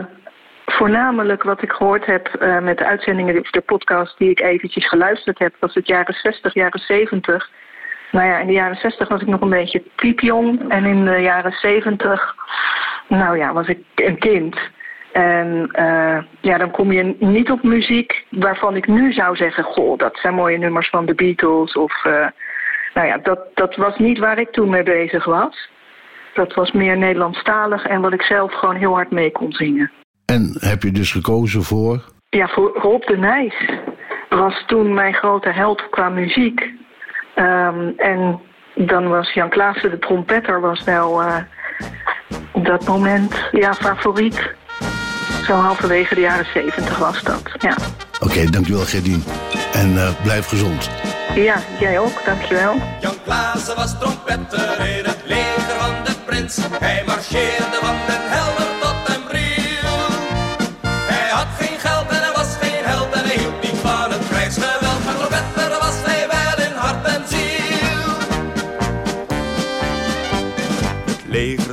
[0.72, 5.40] voornamelijk wat ik gehoord heb eh, met de uitzendingen de podcast die ik eventjes geluisterd
[5.40, 7.50] heb, was het jaren 60, jaren 70.
[8.12, 11.18] Nou ja, in de jaren 60 was ik nog een beetje piepjong en in de
[11.18, 12.36] jaren 70,
[13.08, 14.58] nou ja, was ik een kind.
[15.12, 19.98] En eh, ja, dan kom je niet op muziek waarvan ik nu zou zeggen, goh,
[19.98, 22.28] dat zijn mooie nummers van de Beatles of, eh,
[22.94, 25.70] nou ja, dat, dat was niet waar ik toen mee bezig was.
[26.34, 29.92] Dat was meer Nederlandstalig en wat ik zelf gewoon heel hard mee kon zingen.
[30.32, 32.04] En heb je dus gekozen voor.
[32.30, 33.70] Ja, voor Rob de Nijs
[34.30, 36.70] was toen mijn grote held qua muziek.
[37.36, 38.40] Ehm, en
[38.76, 41.36] dan was Jan Klaassen, de trompetter, was wel eh,
[42.52, 44.56] op dat moment ja, favoriet.
[45.46, 47.76] Zo halverwege de jaren zeventig was dat, ja.
[48.20, 49.24] Oké, dankjewel Gerdien.
[49.74, 50.90] En eh, blijf gezond.
[51.36, 52.76] Ja, jij ook, dankjewel.
[53.02, 56.58] Jan Klaassen was trompetter in het leger van de prins.
[56.80, 58.51] Hij marcheerde van den Helder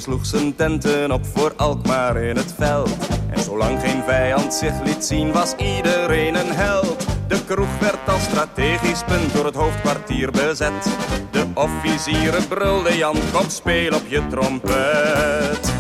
[0.01, 2.97] Sloeg zijn tenten op voor Alkmaar in het veld.
[3.31, 7.07] En zolang geen vijand zich liet zien was iedereen een held.
[7.29, 10.97] De kroeg werd als strategisch punt door het hoofdkwartier bezet.
[11.31, 15.73] De officieren brulden Jan, kom speel op je trompet.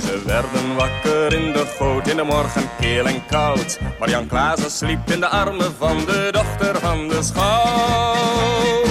[0.00, 3.78] Ze werden wakker in de goot in de morgen keel en koud.
[3.98, 8.83] Maar Jan Klaassen sliep in de armen van de dochter van de schout.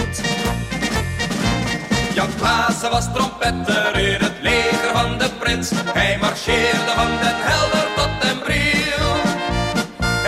[2.24, 5.72] Jan Klaassen was trompetter in het leger van de prins.
[5.74, 9.12] Hij marcheerde van den Helder tot den Briel.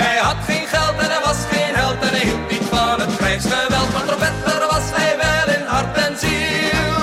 [0.02, 3.16] Hij had geen geld en hij was geen held en hij hield niet van het
[3.16, 3.94] krijgsgeweld.
[3.94, 6.96] Maar trompetter was hij wel in hart en ziel.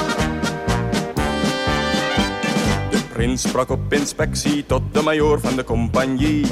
[3.17, 6.47] De insprak op inspectie tot de majoor van de compagnie.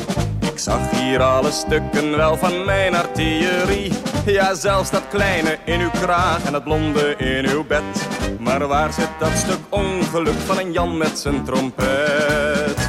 [0.61, 3.93] Zag hier alle stukken wel van mijn artillerie.
[4.27, 7.83] Ja, zelfs dat kleine in uw kraag en dat blonde in uw bed.
[8.39, 12.89] Maar waar zit dat stuk ongeluk van een Jan met zijn trompet?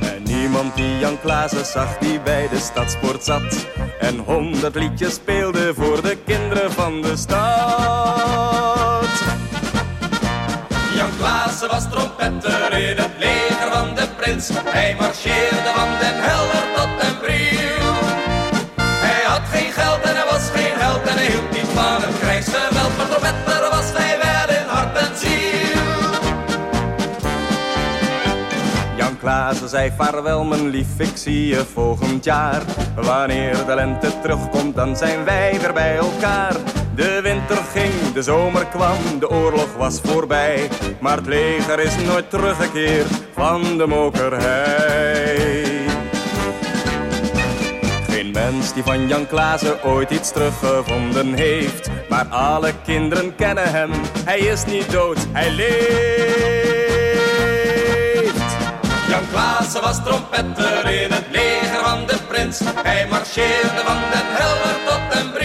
[0.00, 3.66] En niemand die Jan Klaassen zag die bij de stadsport zat.
[4.00, 8.11] En honderd liedjes speelde voor de kinderen van de stad.
[11.62, 14.48] Klaassen was trompetter in het leger van de prins.
[14.52, 17.94] Hij marcheerde van den Helder tot den Briel.
[19.06, 22.18] Hij had geen geld en hij was geen held en hij hield niet van het
[22.18, 22.96] krijgsgeweld.
[22.96, 25.80] Maar trompetter was hij wel in hart en ziel.
[28.96, 32.62] Jan Klaassen zei vaarwel mijn lief, ik zie je volgend jaar.
[32.94, 36.71] Wanneer de lente terugkomt, dan zijn wij weer bij elkaar.
[36.94, 40.68] De winter ging, de zomer kwam, de oorlog was voorbij.
[41.00, 45.86] Maar het leger is nooit teruggekeerd van de mokerhei.
[48.08, 51.90] Geen mens die van Jan Klaassen ooit iets teruggevonden heeft.
[52.08, 53.90] Maar alle kinderen kennen hem,
[54.24, 55.70] hij is niet dood, hij leeft.
[59.08, 62.60] Jan Klaassen was trompetter in het leger van de prins.
[62.82, 65.41] Hij marcheerde van den Helder tot den Briel.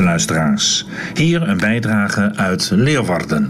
[0.00, 0.86] Luisteraars.
[1.14, 3.46] Hier een bijdrage uit Leeuwarden.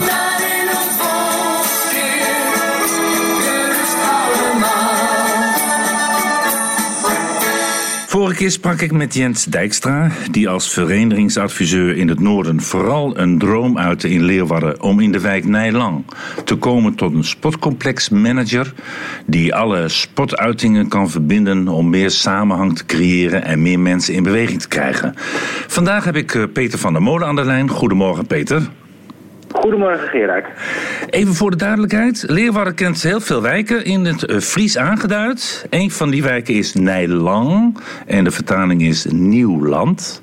[8.12, 13.38] Vorige keer sprak ik met Jens Dijkstra, die als verenigingsadviseur in het noorden vooral een
[13.38, 16.04] droom uitte in Leeuwarden om in de wijk Nijlang
[16.44, 18.72] te komen tot een sportcomplexmanager
[19.26, 24.60] die alle sportuitingen kan verbinden om meer samenhang te creëren en meer mensen in beweging
[24.60, 25.14] te krijgen.
[25.72, 27.68] Vandaag heb ik eh, Peter van der Molen aan de lijn.
[27.68, 28.62] Goedemorgen Peter.
[29.52, 30.46] Goedemorgen Gerard.
[31.10, 32.24] Even voor de duidelijkheid.
[32.26, 35.66] Leeuwarden kent heel veel wijken in het eh, Fries aangeduid.
[35.70, 37.78] Een van die wijken is Nijlang.
[38.06, 40.22] En de vertaling is Nieuwland.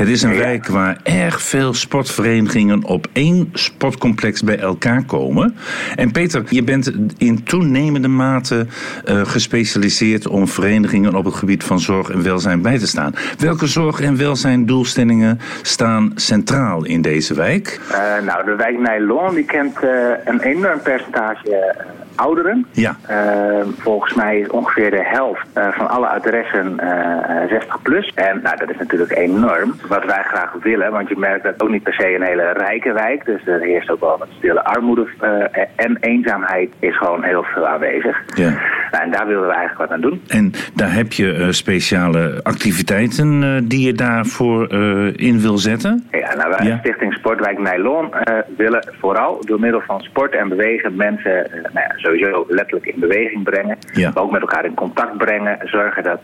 [0.00, 5.56] Het is een wijk waar erg veel sportverenigingen op één sportcomplex bij elkaar komen.
[5.96, 8.66] En Peter, je bent in toenemende mate
[9.04, 13.14] eh, gespecialiseerd om verenigingen op het gebied van zorg en welzijn bij te staan.
[13.38, 17.80] Welke zorg en welzijn doelstellingen staan centraal in deze wijk?
[17.90, 19.90] Eh, nou, de wijk Nijlon die kent eh,
[20.24, 21.74] een enorm percentage
[22.20, 22.66] ouderen.
[22.70, 22.96] Ja.
[23.06, 28.12] Eh, volgens mij is ongeveer de helft eh, van alle adressen eh, 60 plus.
[28.14, 29.74] En nou, dat is natuurlijk enorm.
[29.88, 32.92] Wat wij graag willen, want je merkt dat ook niet per se een hele rijke
[32.92, 33.24] wijk.
[33.24, 37.66] Dus er heerst ook wel wat stille armoede eh, en eenzaamheid is gewoon heel veel
[37.66, 38.22] aanwezig.
[38.34, 38.52] Ja.
[38.90, 40.22] Nou, en daar willen we eigenlijk wat aan doen.
[40.28, 46.08] En daar heb je eh, speciale activiteiten eh, die je daarvoor eh, in wil zetten?
[46.10, 46.78] Ja, nou, wij Ja.
[46.78, 51.92] Stichting Sportwijk Nijlon eh, willen vooral door middel van sport en bewegen mensen nou ja,
[51.96, 53.78] sowieso letterlijk in beweging brengen.
[53.92, 54.10] Ja.
[54.14, 55.58] Maar ook met elkaar in contact brengen.
[55.62, 56.20] Zorgen dat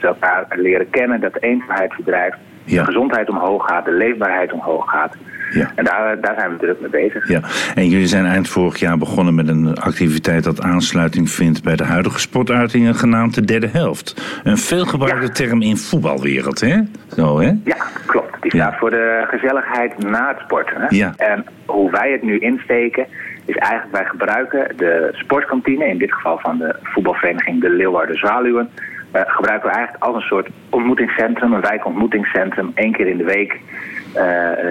[0.00, 2.36] ze elkaar leren kennen, dat de eenzaamheid verdrijft.
[2.64, 5.16] De gezondheid omhoog gaat, de leefbaarheid omhoog gaat.
[5.52, 5.72] Ja.
[5.74, 7.28] En daar, daar zijn we natuurlijk mee bezig.
[7.28, 7.40] Ja,
[7.74, 11.84] en jullie zijn eind vorig jaar begonnen met een activiteit dat aansluiting vindt bij de
[11.84, 14.40] huidige sportuitingen, genaamd de derde helft.
[14.44, 16.80] Een veelgebruikte term in voetbalwereld, hè?
[17.16, 17.52] Zo, hè?
[17.64, 18.42] Ja, klopt.
[18.42, 20.80] Die staat voor de gezelligheid na het sporten.
[20.80, 20.86] Hè?
[20.88, 21.12] Ja.
[21.16, 23.06] En hoe wij het nu insteken,
[23.44, 28.70] is eigenlijk wij gebruiken de sportkantine, in dit geval van de voetbalvereniging de Leeuwarden Zwaluwen,
[29.10, 32.72] eh, gebruiken we eigenlijk als een soort ontmoetingscentrum, een wijkontmoetingscentrum.
[32.74, 33.60] Eén keer in de week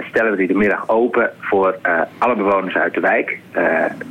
[0.08, 3.38] stellen we die de middag open voor eh, alle bewoners uit de wijk.
[3.50, 3.62] Eh,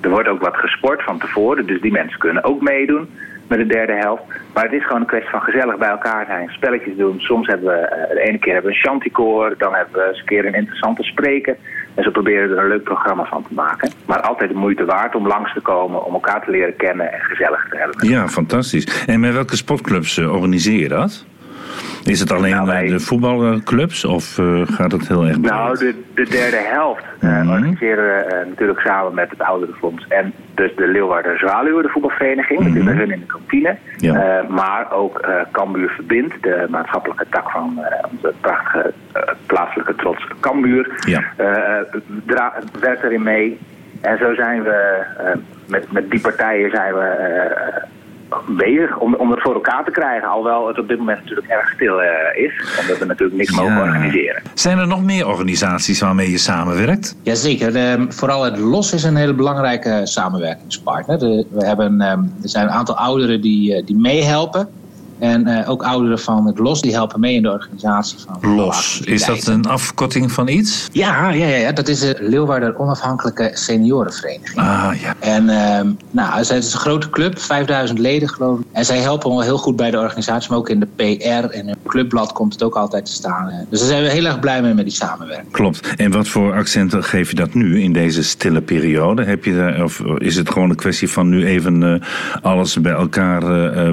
[0.02, 3.10] er wordt ook wat gesport van tevoren, dus die mensen kunnen ook meedoen
[3.48, 4.24] met de derde helft.
[4.54, 7.20] Maar het is gewoon een kwestie van gezellig bij elkaar zijn, spelletjes doen.
[7.20, 10.20] Soms hebben we, eh, de ene keer hebben we een chanticoor, dan hebben we eens
[10.20, 11.58] een keer een interessante spreker.
[11.94, 13.92] En zo proberen er een leuk programma van te maken.
[14.06, 17.20] Maar altijd de moeite waard om langs te komen, om elkaar te leren kennen en
[17.20, 18.10] gezellig te hebben.
[18.10, 19.06] Ja, fantastisch.
[19.08, 21.26] En met welke sportclubs eh, organiseer je dat?
[22.04, 25.52] Is het alleen eh, de voetbalclubs of eh, gaat het heel erg breed?
[25.52, 30.76] Nou, de, de derde helft eh, organiseren we natuurlijk samen met het Ouderenfonds en dus
[30.76, 32.74] de Leeuwarden Zwaluwen, de voetbalvereniging.
[32.74, 33.76] Dat bij hun in de kantine.
[33.98, 34.46] Ja.
[34.50, 37.80] Maar ook Cambuur Verbindt, de maatschappelijke tak van
[38.12, 38.94] onze prachtige
[39.46, 41.24] plaatselijke trots Cambuur, Ja.
[42.26, 43.60] dra- werkt erin mee.
[44.02, 45.04] En zo zijn we,
[45.68, 47.12] met, met die partijen zijn we
[48.48, 50.28] bezig om, om het voor elkaar te krijgen.
[50.28, 53.78] Alhoewel het op dit moment natuurlijk erg stil eh, is, omdat we natuurlijk niks mogen
[53.82, 54.42] organiseren.
[54.54, 57.16] Zijn er nog meer organisaties waarmee je samenwerkt?
[57.24, 57.76] Jazeker.
[57.76, 61.20] Ehm, vooral het LOS is een hele belangrijke samenwerkingspartner.
[61.20, 64.70] De- we hebben, ehm, er zijn een aantal ouderen die, eh, die meehelpen.
[65.20, 69.02] En eh, ook ouderen van het LOS die helpen mee in de organisatie van Los.
[69.04, 70.88] Is dat een afkorting van iets?
[70.92, 74.60] Ja, ja, ja, ja, dat is de Leeuwarden Onafhankelijke Seniorenvereniging.
[74.60, 75.14] Ah, ja.
[75.20, 78.66] En ehm, nou, het is een grote club, 5000 leden geloof ik.
[78.72, 81.66] En zij helpen wel heel goed bij de organisatie, maar ook in de PR en
[81.68, 83.50] hun clubblad komt het ook altijd te staan.
[83.50, 83.58] eh.
[83.70, 85.52] Dus daar zijn we heel erg blij mee met die samenwerking.
[85.52, 85.94] Klopt.
[85.96, 89.24] En wat voor accenten geef je dat nu in deze stille periode?
[89.24, 92.08] Heb je daar, of is het gewoon een kwestie van nu even eh,
[92.42, 93.42] alles bij elkaar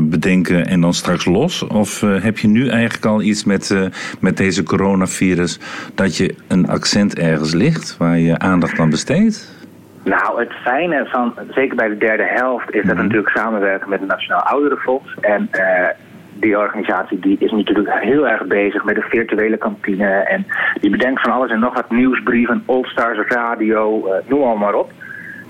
[0.03, 1.67] bedenken en dan straks los?
[1.67, 3.85] Of eh, heb je nu eigenlijk al iets met, eh,
[4.21, 5.61] met deze coronavirus
[5.95, 9.61] dat je een accent ergens ligt waar je aandacht aan besteedt?
[10.05, 14.01] Nou, het fijne van, zeker bij de derde helft, is dat we natuurlijk samenwerken met
[14.01, 15.15] het Nationaal Ouderenfonds.
[15.21, 15.89] En eh,
[16.33, 20.09] die organisatie die is natuurlijk heel erg bezig met de virtuele kantine.
[20.09, 20.47] En
[20.81, 24.91] die bedenkt van alles en nog wat nieuwsbrieven, Allstars Radio, eh, noem al maar op.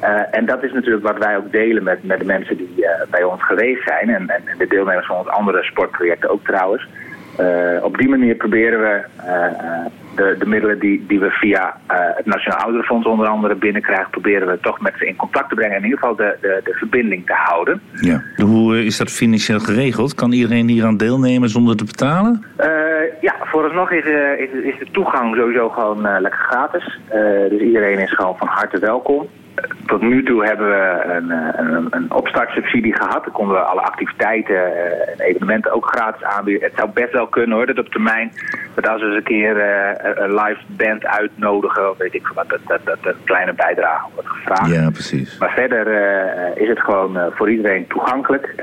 [0.02, 3.10] Eh, en dat is natuurlijk wat wij ook delen met, met de mensen die eh,
[3.10, 4.08] bij ons geweest zijn.
[4.08, 6.88] En, en, de deelnemers van onze andere sportprojecten ook trouwens.
[7.36, 9.00] Eh, op die manier proberen we
[10.16, 14.58] de, de middelen die, die we via het Nationaal Ouderenfonds onder andere binnenkrijgen, proberen we
[14.60, 15.76] toch met ze in contact te brengen.
[15.76, 17.80] En in ieder geval de, de, de verbinding te houden.
[18.00, 18.22] Ja.
[18.36, 20.14] Hoe is dat financieel geregeld?
[20.14, 22.44] Kan iedereen hier aan deelnemen zonder te betalen?
[23.20, 24.04] Ja, vooralsnog is,
[24.38, 26.98] is, is de toegang sowieso gewoon lekker gratis.
[27.48, 29.28] Dus iedereen is gewoon van harte welkom.
[29.86, 33.24] Tot nu toe hebben we een, eh, een, een opstartsubsidie gehad.
[33.24, 36.68] Dan konden we alle activiteiten eh, en evenementen ook gratis aanbieden.
[36.68, 38.32] Het zou best wel kunnen hoor, dat op termijn,
[38.74, 42.48] dat als we eens een keer eh, een live band uitnodigen, of weet ik wat,
[42.48, 44.70] dat, dat, dat een kleine bijdrage wordt gevraagd.
[44.70, 45.38] Ja, precies.
[45.38, 45.86] Maar verder
[46.54, 48.54] is het gewoon voor iedereen toegankelijk.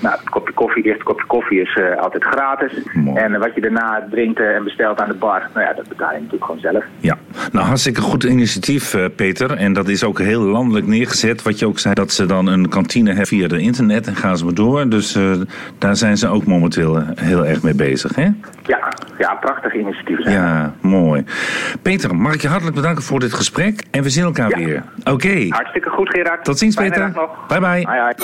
[0.00, 2.72] Nou, het kopje koffie, het eerste kopje koffie is altijd gratis.
[3.14, 6.12] En eh, wat je daarna drinkt en bestelt aan de bar, nou ja, dat betaal
[6.12, 6.84] je natuurlijk gewoon zelf.
[6.98, 7.18] Ja,
[7.52, 9.56] nou hartstikke goed initiatief, Peter.
[9.56, 11.42] En dat is ook heel landelijk neergezet.
[11.42, 14.38] Wat je ook zei, dat ze dan een kantine hebben via de internet en gaan
[14.38, 14.88] ze maar door.
[14.88, 15.32] Dus eh,
[15.78, 18.28] daar zijn ze ook momenteel eh, heel erg mee bezig, hè?
[18.66, 18.88] Ja,
[19.18, 20.22] ja prachtig initiatief.
[20.22, 20.34] zijn.
[20.34, 21.24] Ja, mooi.
[21.82, 23.82] Peter, mag ik je hartelijk bedanken voor dit gesprek.
[23.90, 24.82] En we zien elkaar weer.
[25.04, 25.46] Oké.
[25.48, 26.44] Hartstikke goed, Gerard.
[26.44, 27.12] Tot ziens, Fijne Peter.
[27.12, 27.46] dag nog.
[27.46, 28.14] Bye bye.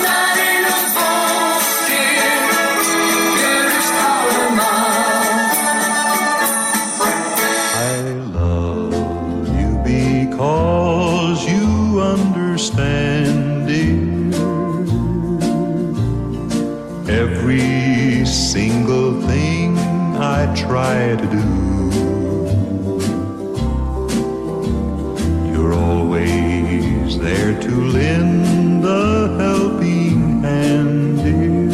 [27.70, 31.70] To lend a helping hand, dear.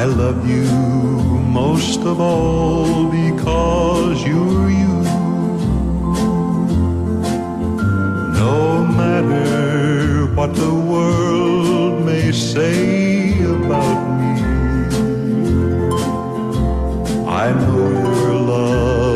[0.00, 0.68] I love you
[1.60, 4.96] most of all because you're you.
[8.42, 8.58] No
[9.00, 14.34] matter what the world may say about me,
[17.42, 17.88] I know
[18.20, 19.13] your love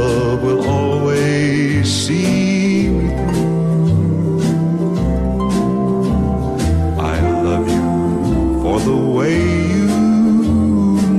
[8.88, 9.38] the way
[9.74, 9.86] you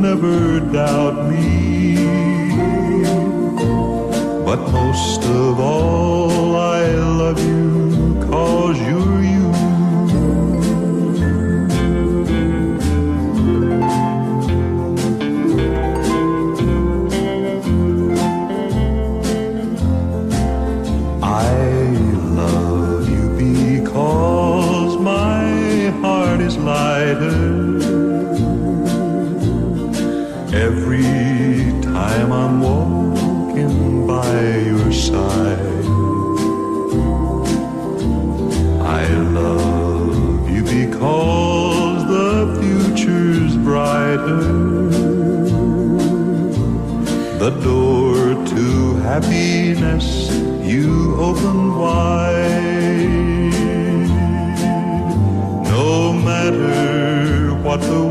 [0.08, 1.96] never doubt me.
[4.48, 6.82] But most of all, I
[7.22, 7.59] love you
[47.64, 50.30] door to happiness
[50.64, 52.40] you open wide.
[55.66, 58.09] No matter what the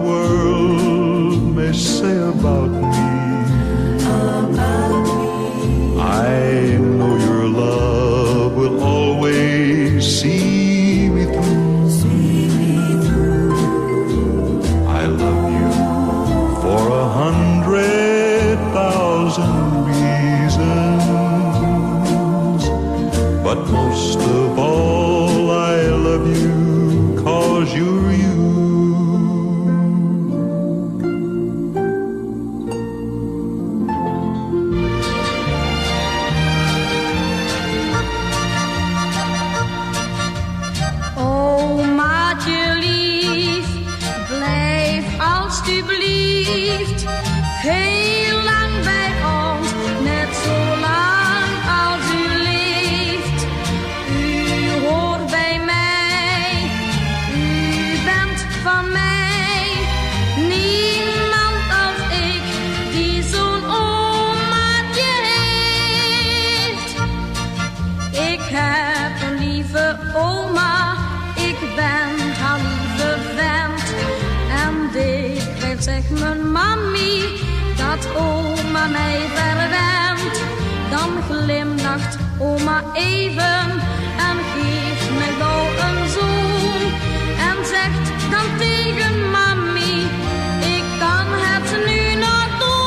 [82.39, 83.71] oma even
[84.29, 86.83] en geeft mij wel een zoen.
[87.49, 89.97] En zegt dan tegen mami,
[90.77, 92.83] ik kan het nu nog doen.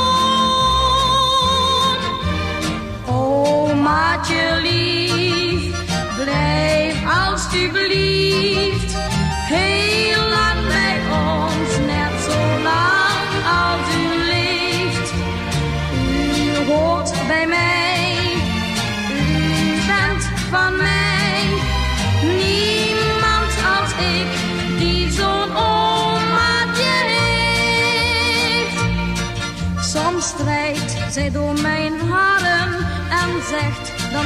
[3.15, 5.76] Oh, maatje lief,
[6.15, 8.10] blijf alstublieft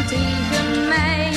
[0.07, 1.34] tegen mij: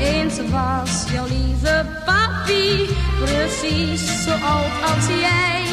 [0.00, 2.88] Eens was jouw lieve papi
[3.24, 5.64] precies zo oud als jij.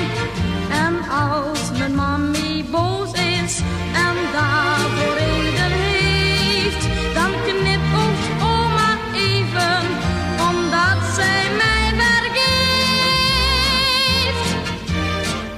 [0.69, 3.59] En als mijn mami boos is
[3.93, 9.81] en daarvoor reden heeft, dan knipogt oma even,
[10.49, 12.45] omdat zij mij vergeeft.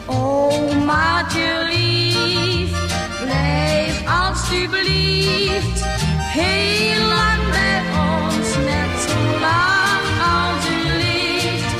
[0.05, 2.71] Omaatje lief,
[3.23, 5.05] blijf alsjeblieft
[6.36, 10.03] heel lang bij ons, net zo lang
[10.34, 11.74] als u leeft.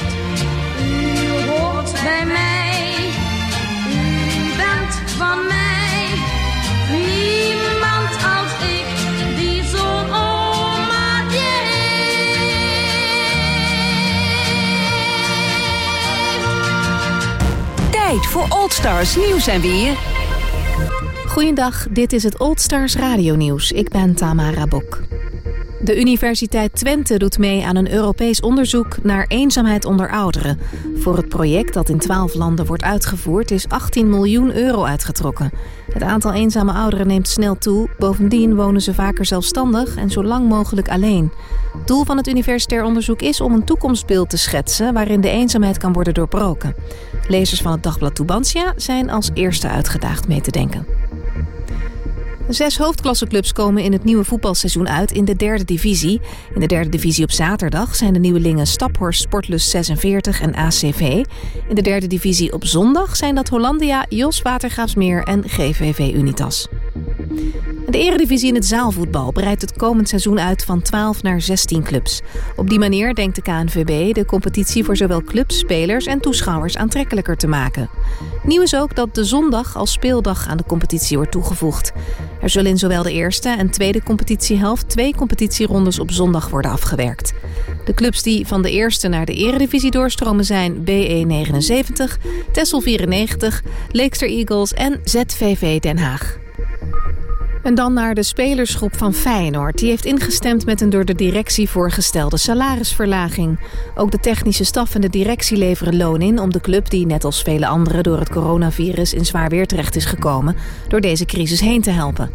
[0.80, 2.95] U hoort bij mij,
[3.90, 6.07] u bent van mij.
[6.91, 8.86] Niemand als ik
[9.38, 11.53] die zo'n omaatje
[17.91, 20.05] Tijd voor Old Stars nieuws en weer.
[21.35, 23.71] Goedendag, dit is het Old Stars Radio Nieuws.
[23.71, 25.01] Ik ben Tamara Bok.
[25.81, 30.59] De Universiteit Twente doet mee aan een Europees onderzoek naar eenzaamheid onder ouderen.
[30.95, 35.51] Voor het project dat in 12 landen wordt uitgevoerd is 18 miljoen euro uitgetrokken.
[35.93, 37.89] Het aantal eenzame ouderen neemt snel toe.
[37.97, 41.31] Bovendien wonen ze vaker zelfstandig en zo lang mogelijk alleen.
[41.85, 45.93] Doel van het universitair onderzoek is om een toekomstbeeld te schetsen waarin de eenzaamheid kan
[45.93, 46.75] worden doorbroken.
[47.27, 50.85] Lezers van het dagblad Tubantia zijn als eerste uitgedaagd mee te denken.
[52.49, 56.22] Zes hoofdklasseclubs komen in het nieuwe voetbalseizoen uit in de derde divisie.
[56.53, 61.23] In de derde divisie op zaterdag zijn de nieuwelingen Staphorst Sportlust 46 en ACV.
[61.67, 66.67] In de derde divisie op zondag zijn dat Hollandia, Jos Watergraafsmeer en GVV Unitas.
[67.89, 72.22] De eredivisie in het zaalvoetbal breidt het komend seizoen uit van 12 naar 16 clubs.
[72.56, 77.38] Op die manier denkt de KNVB de competitie voor zowel clubs, spelers en toeschouwers aantrekkelijker
[77.38, 77.89] te maken.
[78.43, 81.91] Nieuw is ook dat de zondag als speeldag aan de competitie wordt toegevoegd.
[82.41, 87.34] Er zullen in zowel de eerste en tweede competitiehelft twee competitierondes op zondag worden afgewerkt.
[87.85, 92.18] De clubs die van de eerste naar de eredivisie doorstromen zijn BE 79,
[92.52, 96.43] Tessel 94, Leekster Eagles en ZVV Den Haag.
[96.91, 97.24] Thank you.
[97.65, 99.77] En dan naar de spelersgroep van Feyenoord.
[99.77, 103.59] Die heeft ingestemd met een door de directie voorgestelde salarisverlaging.
[103.95, 107.23] Ook de technische staf en de directie leveren loon in om de club die net
[107.23, 110.55] als vele anderen door het coronavirus in zwaar weer terecht is gekomen,
[110.87, 112.29] door deze crisis heen te helpen.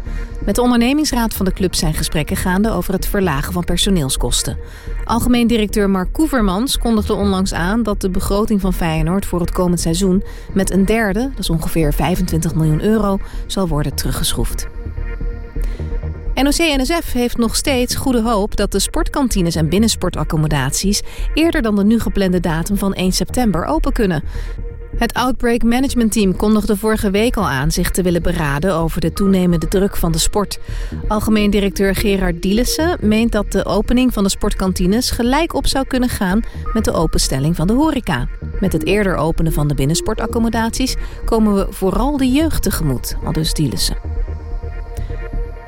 [0.45, 4.57] Met de ondernemingsraad van de club zijn gesprekken gaande over het verlagen van personeelskosten.
[5.03, 9.79] Algemeen directeur Mark Koevermans kondigde onlangs aan dat de begroting van Feyenoord voor het komend
[9.79, 14.67] seizoen met een derde, dat is ongeveer 25 miljoen euro, zal worden teruggeschroefd.
[16.35, 21.01] NOC-NSF heeft nog steeds goede hoop dat de sportkantines en binnensportaccommodaties
[21.33, 24.23] eerder dan de nu geplande datum van 1 september open kunnen.
[24.97, 29.13] Het Outbreak Management Team kondigde vorige week al aan zich te willen beraden over de
[29.13, 30.59] toenemende druk van de sport.
[31.07, 36.09] Algemeen directeur Gerard Dielissen meent dat de opening van de sportkantines gelijk op zou kunnen
[36.09, 36.41] gaan
[36.73, 38.27] met de openstelling van de horeca.
[38.59, 44.10] Met het eerder openen van de binnensportaccommodaties komen we vooral de jeugd tegemoet, aldus Dielissen.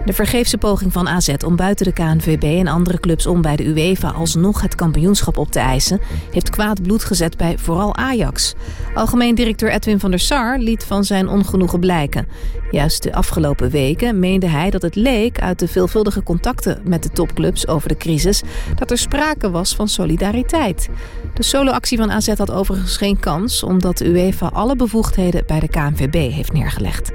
[0.06, 3.66] De vergeefse poging van AZ om buiten de KNVB en andere clubs om bij de
[3.66, 6.00] UEFA alsnog het kampioenschap op te eisen,
[6.32, 8.54] heeft kwaad bloed gezet bij vooral Ajax.
[8.94, 12.28] Algemeen directeur Edwin van der Sar liet van zijn ongenoegen blijken.
[12.72, 17.10] Juist de afgelopen weken meende hij dat het leek uit de veelvuldige contacten met de
[17.10, 18.42] topclubs over de crisis
[18.76, 20.90] dat er sprake was van solidariteit.
[21.34, 25.68] De soloactie van AZ had overigens geen kans, omdat de UEFA alle bevoegdheden bij de
[25.68, 27.12] KNVB heeft neergelegd.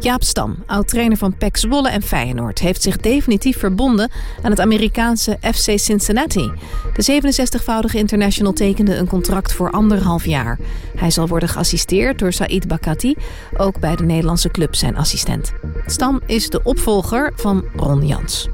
[0.00, 2.58] Jaap Stam, oud-trainer van PEC Zwolle en Feyenoord...
[2.58, 4.10] heeft zich definitief verbonden
[4.42, 6.52] aan het Amerikaanse FC Cincinnati.
[6.94, 10.58] De 67-voudige international tekende een contract voor anderhalf jaar.
[10.96, 13.14] Hij zal worden geassisteerd door Said Bakati,
[13.56, 15.52] ook bij de Nederlandse club zijn assistent.
[15.86, 18.48] Stam is de opvolger van Ron Jans.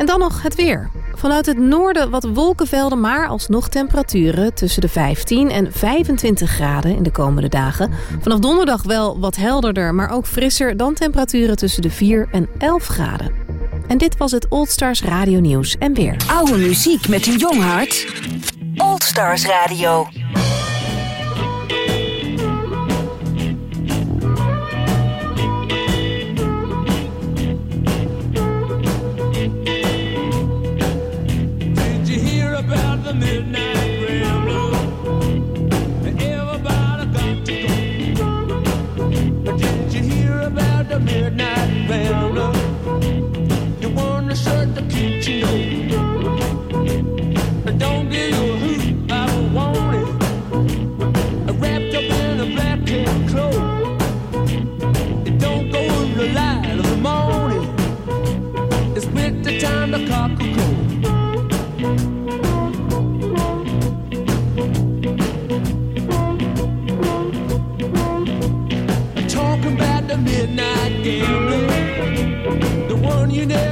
[0.00, 0.90] En dan nog het weer.
[1.14, 7.02] Vanuit het noorden wat wolkenvelden, maar alsnog temperaturen tussen de 15 en 25 graden in
[7.02, 7.92] de komende dagen.
[8.20, 12.86] Vanaf donderdag wel wat helderder, maar ook frisser dan temperaturen tussen de 4 en 11
[12.86, 13.32] graden.
[13.86, 16.16] En dit was het Old Stars Radio Nieuws en weer.
[16.26, 18.06] Oude muziek met een jong hart.
[18.76, 20.08] Old Stars Radio.
[70.40, 73.69] midnight gambling, the one you never.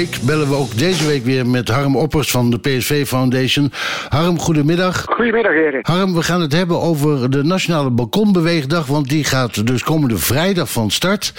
[0.00, 3.72] Week bellen we ook deze week weer met Harm Oppers van de PSV Foundation.
[4.08, 5.04] Harm, goedemiddag.
[5.06, 5.86] Goedemiddag, Erik.
[5.86, 10.72] Harm, we gaan het hebben over de Nationale Balkonbeweegdag, want die gaat dus komende vrijdag
[10.72, 11.32] van start.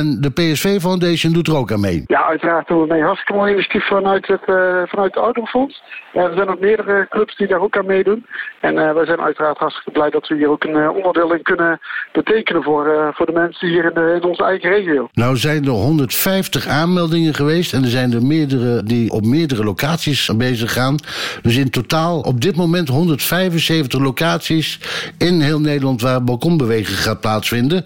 [0.00, 2.04] En de PSV Foundation doet er ook aan mee.
[2.06, 3.02] Ja, uiteraard doen we mee.
[3.02, 5.82] Hartstikke mooi initiatief vanuit het, eh vanuit het Ouderenfonds.
[6.12, 8.26] Er zijn ook meerdere clubs die daar ook aan meedoen.
[8.60, 11.42] En eh, wij zijn uiteraard hartstikke blij dat we hier ook een eh, onderdeel in
[11.42, 11.80] kunnen
[12.12, 15.08] betekenen voor, voor de mensen hier in, de, in onze eigen regio.
[15.12, 20.36] Nou zijn er 150 aanmeldingen geweest en er zijn er meerdere die op meerdere locaties
[20.36, 20.96] bezig gaan.
[21.42, 24.80] Dus in totaal op dit moment 175 locaties
[25.18, 27.84] in heel Nederland waar balkonbeweging gaat plaatsvinden.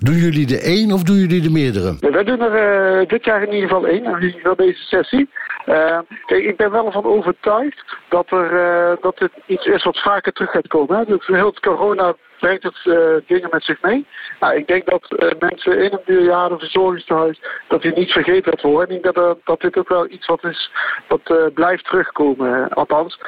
[0.00, 1.96] Doen jullie de één of doen jullie de meerdere?
[2.00, 5.28] Wij doen er eh, dit jaar in ieder geval één, in ieder geval deze sessie.
[5.66, 10.02] Eh, kijk, ik ben wel van overtuigd dat, er, eh, dat dit iets is wat
[10.02, 10.98] vaker terug gaat komen.
[10.98, 11.04] Hè.
[11.04, 14.06] Dus heel het corona brengt het eh, dingen met zich mee.
[14.40, 18.96] Nou, ik denk dat mensen in een bejaardenverzorgingstehuis, dat die niet vergeten gaat worden.
[18.96, 20.70] Ik denk dat, dat dit ook wel iets wat is,
[21.08, 22.68] wat blijft terugkomen.
[22.68, 23.20] Althans,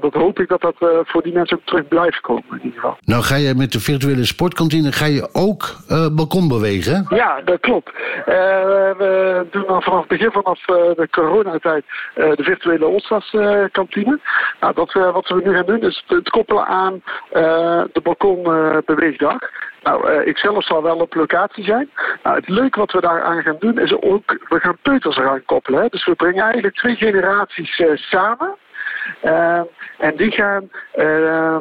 [0.00, 2.96] dat hoop ik dat dat voor die mensen ook terug blijft komen in ieder geval.
[3.00, 5.76] Nou ga je met de virtuele sportkantine ga je ook
[6.12, 7.06] balkon bewegen?
[7.08, 7.90] Ja, dat klopt.
[8.24, 11.79] We doen al vanaf het begin vanaf de coronatijd
[12.14, 14.18] eh, de virtuele Olstas-kantine.
[14.60, 19.38] nou, dat, eh, wat we nu gaan doen is het koppelen aan eh, de balkonbeweegdag.
[19.82, 21.90] nou, eh, ik zelf zal wel op locatie zijn.
[22.22, 25.44] Nou, het leuke wat we daar aan gaan doen is ook, we gaan peuters eraan
[25.44, 25.82] koppelen.
[25.82, 25.88] Hè.
[25.88, 28.56] Dus we brengen eigenlijk twee generaties samen.
[29.20, 29.60] Eh,
[29.98, 31.56] en die gaan eh,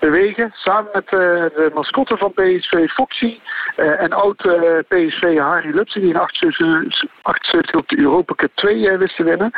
[0.00, 3.40] bewegen samen met eh, de mascotte van PSV Foxy
[3.76, 8.50] eh, en oud eh, PSV Harry Lupsen die in 78, 78 op de Europa Cup
[8.54, 9.50] 2 eh, wist te winnen.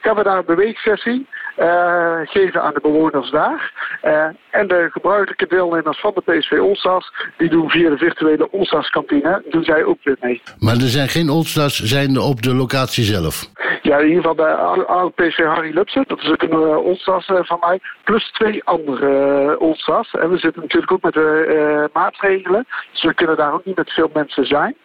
[0.00, 1.26] Gaan we daar een beweegsessie
[1.58, 3.72] eh, geven aan de bewoners daar.
[4.00, 8.90] Eh, en de gebruikelijke deelnemers van de PSV Allstars die doen via de virtuele Allstars
[8.90, 10.42] kantine doen zij ook weer mee.
[10.58, 13.50] Maar er zijn geen Oldstars zijn op de locatie zelf.
[13.82, 14.52] Ja, in ieder geval bij
[14.84, 16.04] oud PSV Harry Lupsen.
[16.06, 17.80] Dat is ook een uh, van mij.
[18.04, 19.08] Plus twee andere
[19.42, 20.10] uh, Allstars.
[20.10, 22.66] En we zitten natuurlijk ook met de uh, maatregelen.
[22.92, 24.76] Dus we kunnen daar ook niet met veel mensen zijn.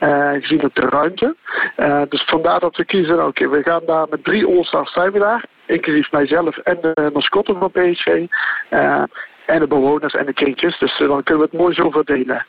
[0.00, 1.36] Uh, gezien ook de ruimte.
[1.76, 5.12] Uh, dus vandaar dat we kiezen, oké, okay, we gaan daar met drie All-Stars zijn
[5.12, 5.44] we daar.
[5.72, 8.26] Inclusief mijzelf en de mascotte van PSV.
[8.70, 9.02] Uh,
[9.46, 10.78] en de bewoners en de kindjes.
[10.78, 12.46] Dus dan kunnen we het mooi zo verdelen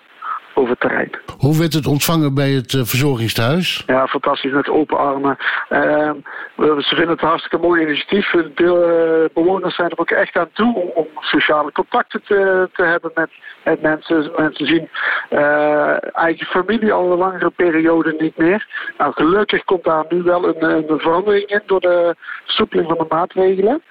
[0.53, 1.09] over het terrein.
[1.37, 3.83] Hoe werd het ontvangen bij het uh, verzorgingstehuis?
[3.85, 5.37] Ja, fantastisch met open armen.
[5.69, 6.11] Uh,
[6.57, 8.29] ze vinden het een hartstikke mooi initiatief.
[8.29, 12.83] De uh, bewoners zijn er ook echt aan toe om, om sociale contacten te, te
[12.83, 13.29] hebben met,
[13.63, 14.31] met mensen.
[14.37, 14.89] Mensen zien
[15.31, 18.67] uh, eigen familie al een langere periode niet meer.
[18.97, 23.15] Nou, gelukkig komt daar nu wel een, een verandering in door de versoepeling van de
[23.15, 23.81] maatregelen.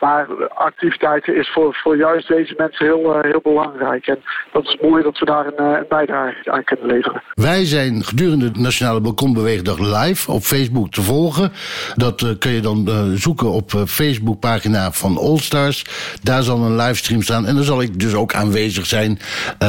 [0.00, 4.06] Maar activiteiten is voor, voor juist deze mensen heel, eh, heel belangrijk.
[4.06, 4.18] En
[4.52, 7.22] dat is mooi dat we daar een, eh, een bijdrage aan kunnen leveren.
[7.34, 11.52] Wij zijn gedurende de Nationale Balkonbeweegdag live op Facebook te volgen.
[11.94, 15.84] Dat eh, kun je dan zoeken op uh, Facebookpagina van Allstars.
[16.22, 17.46] Daar zal een livestream staan.
[17.46, 19.18] En dan zal ik dus ook aanwezig zijn,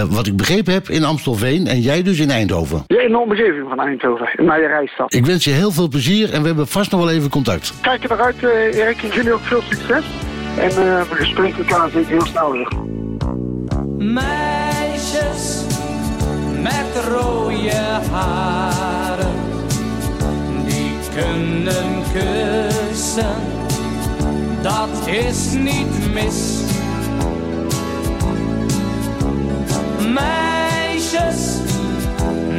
[0.09, 1.67] wat ik begrepen heb, in Amstelveen.
[1.67, 2.83] En jij dus in Eindhoven.
[2.87, 5.13] Ja, in de omgeving van Eindhoven, in mijn reisstad.
[5.13, 7.73] Ik wens je heel veel plezier en we hebben vast nog wel even contact.
[7.81, 9.03] Kijk er naar uit, Erik.
[9.03, 10.05] En jullie ook veel succes.
[10.57, 12.67] En eh, we spreken elkaar zeker heel snel weer.
[13.97, 15.63] Meisjes
[16.61, 17.71] met rode
[18.11, 19.35] haren,
[20.65, 23.35] die kunnen kussen,
[24.61, 26.61] dat is niet mis.
[30.13, 31.57] Meisjes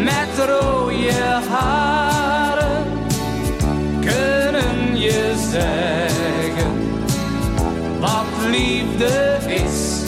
[0.04, 1.12] met rode
[1.50, 2.84] haren,
[4.00, 6.17] kunnen je zeggen
[8.00, 10.02] wat liefde is.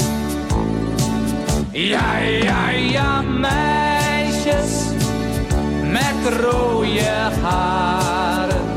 [1.70, 4.84] Ja, ja, ja, meisjes
[5.90, 8.68] met rode haren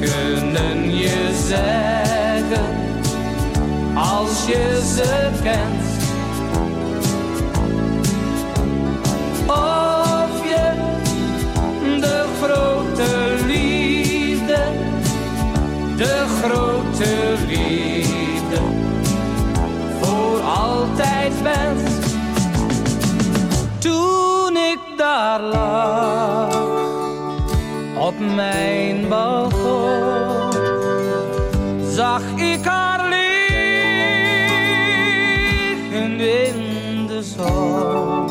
[0.00, 2.66] kunnen je zeggen
[3.94, 5.95] als je ze kent.
[21.46, 21.88] Bent.
[23.78, 26.54] Toen ik daar lag
[27.98, 30.52] op mijn balkon,
[31.90, 33.80] zag ik haar liggen
[36.20, 38.28] in de zon.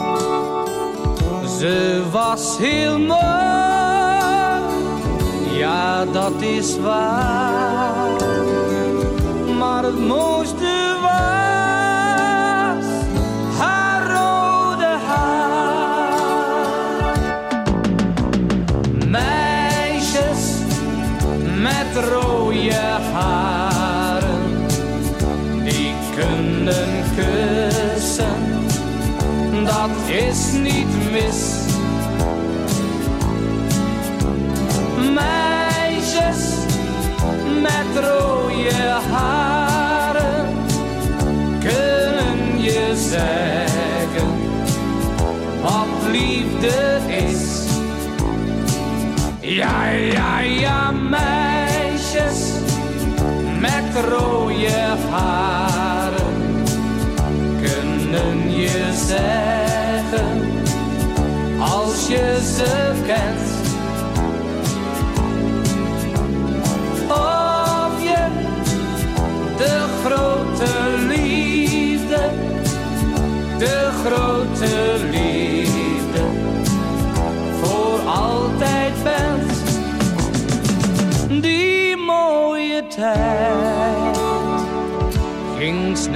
[1.60, 3.20] Ze was heel mooi,
[5.58, 8.24] ja dat is waar.
[9.58, 10.65] Maar het mooiste
[53.96, 54.45] met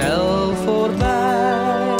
[0.00, 1.96] snel voorbij.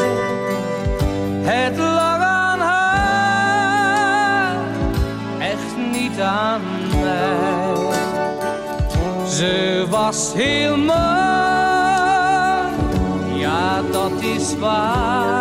[1.43, 4.56] Het lag aan haar,
[5.39, 6.60] echt niet aan
[7.01, 7.74] mij.
[9.28, 10.97] Ze was heel mooi,
[13.35, 15.39] ja dat is waar.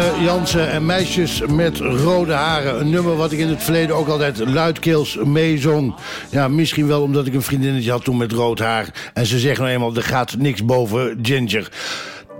[0.00, 2.80] Jansen en meisjes met rode haren.
[2.80, 5.94] Een nummer wat ik in het verleden ook altijd luidkeels meezong.
[6.30, 9.10] Ja, misschien wel omdat ik een vriendinnetje had toen met rood haar.
[9.14, 11.68] En ze zeggen nou eenmaal, er gaat niks boven Ginger.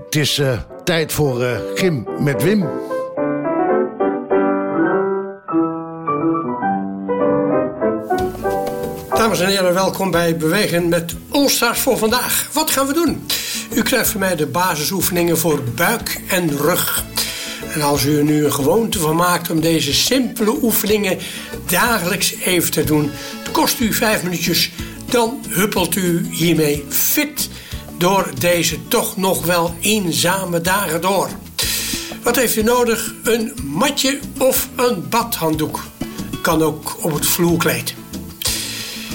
[0.05, 2.69] Het is eh, tijd voor eh Gim met Wim.
[9.15, 12.49] Dames en heren, welkom bij Bewegen met Allstars voor vandaag.
[12.53, 13.27] Wat gaan we doen?
[13.74, 17.05] U krijgt van mij de basisoefeningen voor buik en rug.
[17.73, 21.19] En als u er nu een gewoonte van maakt om deze simpele oefeningen
[21.66, 23.11] dagelijks even te doen,
[23.53, 24.70] kost u vijf minuutjes,
[25.11, 27.49] dan huppelt u hiermee fit
[27.99, 31.28] door deze toch nog wel eenzame dagen door.
[32.23, 33.15] Wat heeft u nodig?
[33.23, 35.81] Een matje of een badhanddoek.
[36.43, 37.94] Kan ook op het vloerkleed.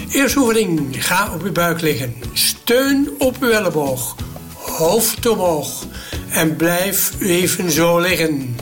[0.09, 1.05] Eerste oefening.
[1.05, 2.15] Ga op uw buik liggen.
[2.33, 4.15] Steun op uw elleboog.
[4.53, 5.85] Hoofd omhoog.
[6.29, 8.55] En blijf even zo liggen.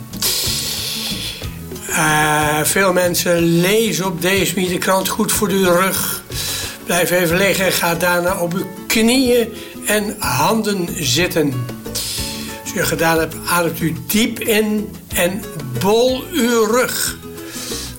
[1.90, 6.24] Eh, veel mensen lezen op deze krant goed voor uw rug.
[6.84, 7.72] Blijf even liggen.
[7.72, 9.48] Ga daarna op uw knieën
[9.86, 11.54] en handen zitten.
[12.64, 15.42] Als u gedaan hebt, ademt u diep in en
[15.80, 17.18] bol uw rug.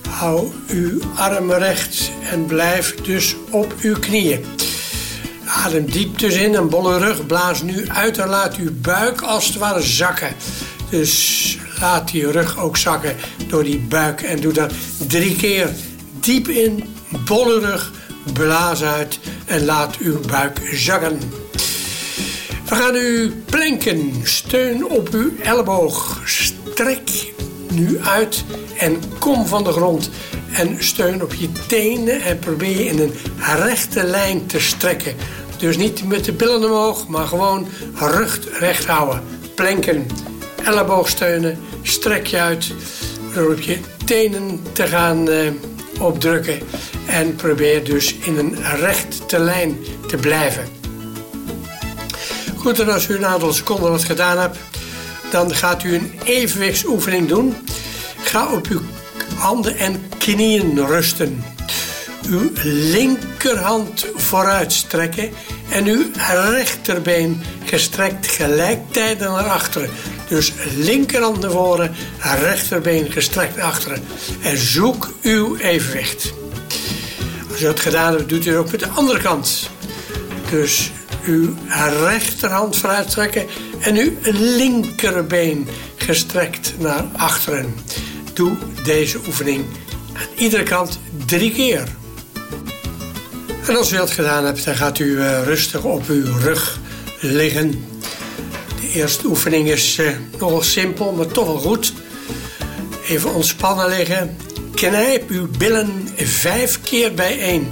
[0.09, 4.45] Hou uw armen recht en blijf dus op uw knieën.
[5.47, 7.27] Adem diep dus in en bolle rug.
[7.27, 10.35] Blaas nu uit en laat uw buik als het ware zakken.
[10.91, 13.17] Dus laat die rug ook zakken
[13.49, 14.23] door die buik.
[14.23, 14.73] En doe dat
[15.07, 15.71] drie keer
[16.21, 16.85] diep in,
[17.25, 17.93] bolle rug,
[18.33, 21.19] blaas uit en laat uw buik zakken.
[22.69, 24.15] We gaan nu planken.
[24.23, 26.21] Steun op uw elleboog.
[26.25, 27.33] Strek
[27.71, 28.45] nu uit
[28.79, 30.11] en kom van de grond.
[30.53, 33.13] En steun op je tenen en probeer je in een
[33.57, 35.15] rechte lijn te strekken.
[35.59, 39.23] Dus niet met de billen omhoog, maar gewoon rug recht houden.
[39.55, 40.07] Planken,
[40.65, 42.73] elleboog steunen, strek je uit.
[43.35, 45.51] Door op je tenen te gaan eh,
[46.01, 46.59] opdrukken.
[47.07, 49.77] En probeer dus in een rechte lijn
[50.07, 50.65] te blijven.
[52.57, 54.59] Goed, en als u een aantal seconden wat gedaan hebt,
[55.31, 57.57] dan gaat u een evenwichtsoefening doen.
[58.19, 58.81] Ga op uw
[59.37, 61.56] handen en knieën rusten.
[62.29, 65.31] Uw linkerhand vooruit strekken
[65.71, 66.05] en uw
[66.51, 69.91] rechterbeen gestrekt gelijktijdig naar achteren.
[70.29, 71.95] Dus linkerhand naar voren,
[72.41, 74.03] rechterbeen gestrekt naar achteren.
[74.43, 76.33] En zoek uw evenwicht.
[77.51, 79.71] Als u dat gedaan hebt, doet u het ook met de andere kant.
[80.51, 80.91] Dus
[81.27, 81.55] uw
[82.03, 83.47] rechterhand vooruit trekken
[83.81, 87.75] en uw linkerbeen gestrekt naar achteren.
[88.33, 89.65] Doe deze oefening
[90.13, 91.89] aan iedere kant drie keer.
[93.67, 96.79] En als u dat gedaan hebt, dan gaat u eh, rustig op uw rug
[97.21, 97.71] liggen.
[98.81, 101.93] De eerste oefening is uh, nogal simpel, maar toch wel goed.
[103.09, 104.37] Even ontspannen liggen.
[104.75, 107.69] Knijp uw billen vijf keer bijeen.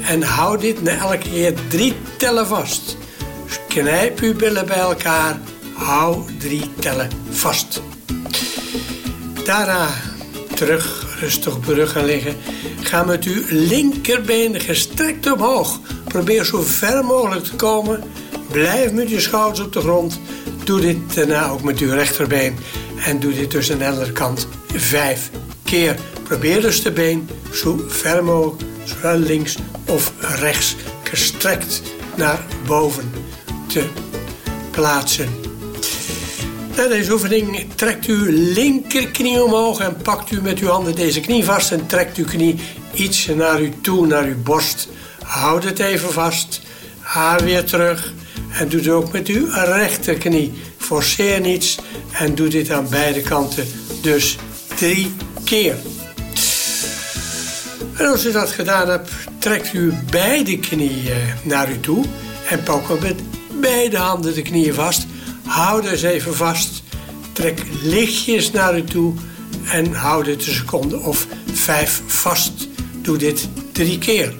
[0.00, 2.96] En hou dit na elke keer drie tellen vast.
[3.46, 5.38] Dus knijp uw billen bij elkaar.
[5.74, 7.82] Hou drie tellen vast.
[9.44, 9.88] Daarna
[10.56, 12.36] terug rustig op rug gaan liggen.
[12.80, 15.80] Ga met uw linkerbeen gestrekt omhoog.
[16.04, 18.02] Probeer zo ver mogelijk te komen.
[18.50, 20.20] Blijf met je schouders op de grond.
[20.64, 22.56] Doe dit daarna ook met uw rechterbeen.
[23.04, 25.30] En doe dit dus aan de andere kant vijf
[25.64, 25.96] keer.
[26.22, 29.56] Probeer dus de been zo ver mogelijk, zowel links
[29.86, 31.82] of rechts, gestrekt
[32.16, 33.12] naar boven
[33.66, 33.84] te
[34.70, 35.45] plaatsen.
[36.76, 41.44] Na deze oefening trekt uw linkerknie omhoog en pakt u met uw handen deze knie
[41.44, 42.58] vast en trekt uw knie
[42.92, 44.88] iets naar u toe, naar uw borst.
[45.22, 46.60] Houd het even vast,
[47.00, 48.12] haar weer terug
[48.52, 50.52] en doe het ook met uw rechterknie.
[50.78, 51.78] Forceer niets
[52.12, 53.66] en doe dit aan beide kanten,
[54.00, 54.36] dus
[54.74, 55.76] drie keer.
[57.96, 62.04] En als u dat gedaan hebt, trekt u beide knieën naar u toe
[62.48, 63.20] en pak met
[63.60, 65.06] beide handen de knieën vast.
[65.46, 66.82] Houd dus even vast.
[67.32, 69.14] Trek lichtjes naar u toe
[69.70, 72.68] en houd het een seconde of vijf vast.
[73.02, 74.34] Doe dit drie keer.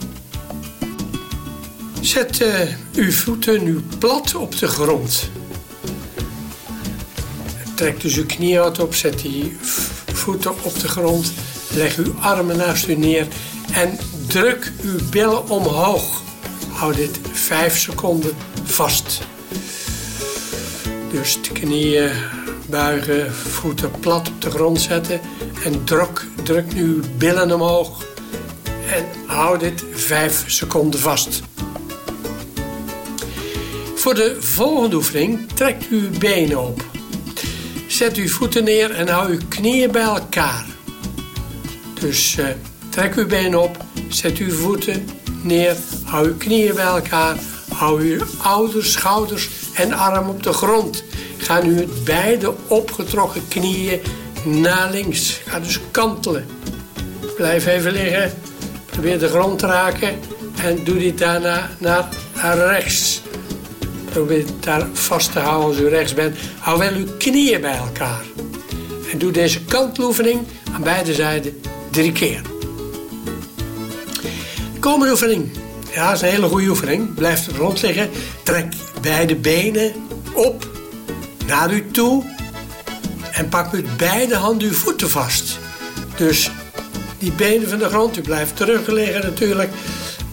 [2.01, 2.61] Zet uh,
[2.95, 5.31] uw voeten nu plat op de grond.
[7.75, 9.57] Trek dus uw knieën op, zet die
[10.13, 11.33] voeten op de grond.
[11.75, 13.27] Leg uw armen naast u neer
[13.73, 16.23] en druk uw billen omhoog.
[16.73, 19.21] Houd dit vijf seconden vast.
[21.11, 22.11] Dus de knieën
[22.69, 25.21] buigen, voeten plat op de grond zetten
[25.65, 28.05] en druk, druk nu uw billen omhoog.
[28.93, 31.43] En houd dit vijf seconden vast.
[33.95, 36.85] Voor de volgende oefening trekt u uw benen op.
[37.87, 40.67] Zet uw voeten neer en hou uw knieën bij elkaar.
[42.01, 42.47] Dus uh,
[42.89, 45.09] trek uw benen op, zet uw voeten
[45.43, 47.37] neer, hou uw knieën bij elkaar,
[47.73, 51.05] hou uw oude schouders en arm op de grond.
[51.37, 54.01] Ga nu met beide opgetrokken knieën
[54.45, 55.41] naar links.
[55.47, 56.47] Ga dus kantelen.
[57.37, 58.33] Blijf even liggen.
[58.87, 60.19] Probeer de grond te raken.
[60.65, 62.09] En doe dit daarna naar
[62.59, 63.23] rechts.
[64.11, 66.37] Probeer daar vast te houden als u rechts bent.
[66.59, 68.23] Hou wel uw knieën bij elkaar.
[69.13, 70.41] En doe deze kanteloefening
[70.73, 72.43] aan beide zijden drie keer.
[74.75, 75.51] De komende oefening
[75.95, 77.15] Ja, dat is een hele goede oefening.
[77.15, 78.11] Blijf rond liggen.
[78.43, 78.75] Trek
[79.07, 79.93] beide benen
[80.35, 80.69] op
[81.47, 82.25] naar u toe.
[83.33, 85.59] En pak met beide handen uw voeten vast.
[86.17, 86.51] Dus
[87.19, 88.17] die benen van de grond.
[88.17, 89.71] U blijft terug liggen natuurlijk.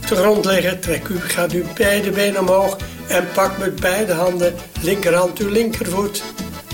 [0.02, 0.80] Op de grond liggen.
[0.80, 2.78] Trek u, gaat uw beide benen omhoog.
[3.08, 6.24] En pak met beide handen linkerhand uw linkervoet.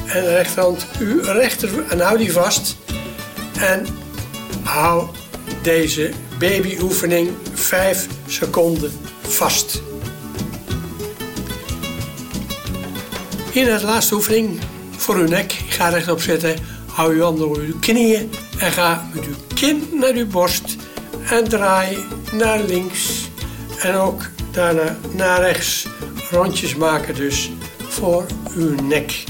[0.05, 1.87] En rechterhand uw rechtervoet.
[1.87, 2.75] En hou die vast.
[3.59, 3.85] En
[4.63, 5.07] hou
[5.61, 9.81] deze babyoefening 5 seconden vast.
[13.53, 14.59] Naar de laatste oefening
[14.97, 15.51] voor uw nek.
[15.67, 16.55] Ga rechtop zitten.
[16.85, 18.31] Hou uw handen onder uw knieën.
[18.57, 20.75] En ga met uw kin naar uw borst.
[21.29, 21.97] En draai
[22.31, 23.29] naar links.
[23.79, 24.21] En ook
[24.51, 25.87] daarna naar rechts.
[26.29, 29.23] Rondjes maken dus voor uw nek.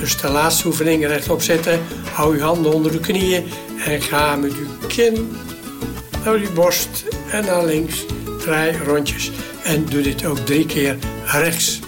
[0.00, 1.80] Dus de laatste oefening rechtop zitten.
[2.12, 3.44] Hou uw handen onder uw knieën.
[3.86, 5.36] En ga met uw kin
[6.24, 8.04] naar uw borst en naar links.
[8.38, 9.30] Draai rondjes.
[9.62, 10.96] En doe dit ook drie keer
[11.26, 11.80] rechts.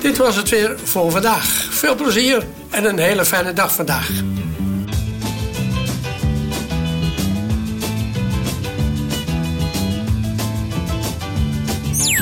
[0.00, 1.66] Dit was het weer voor vandaag.
[1.70, 4.10] Veel plezier en een hele fijne dag vandaag.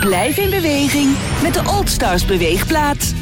[0.00, 3.16] Blijf in beweging met de Old Stars beweegplaat.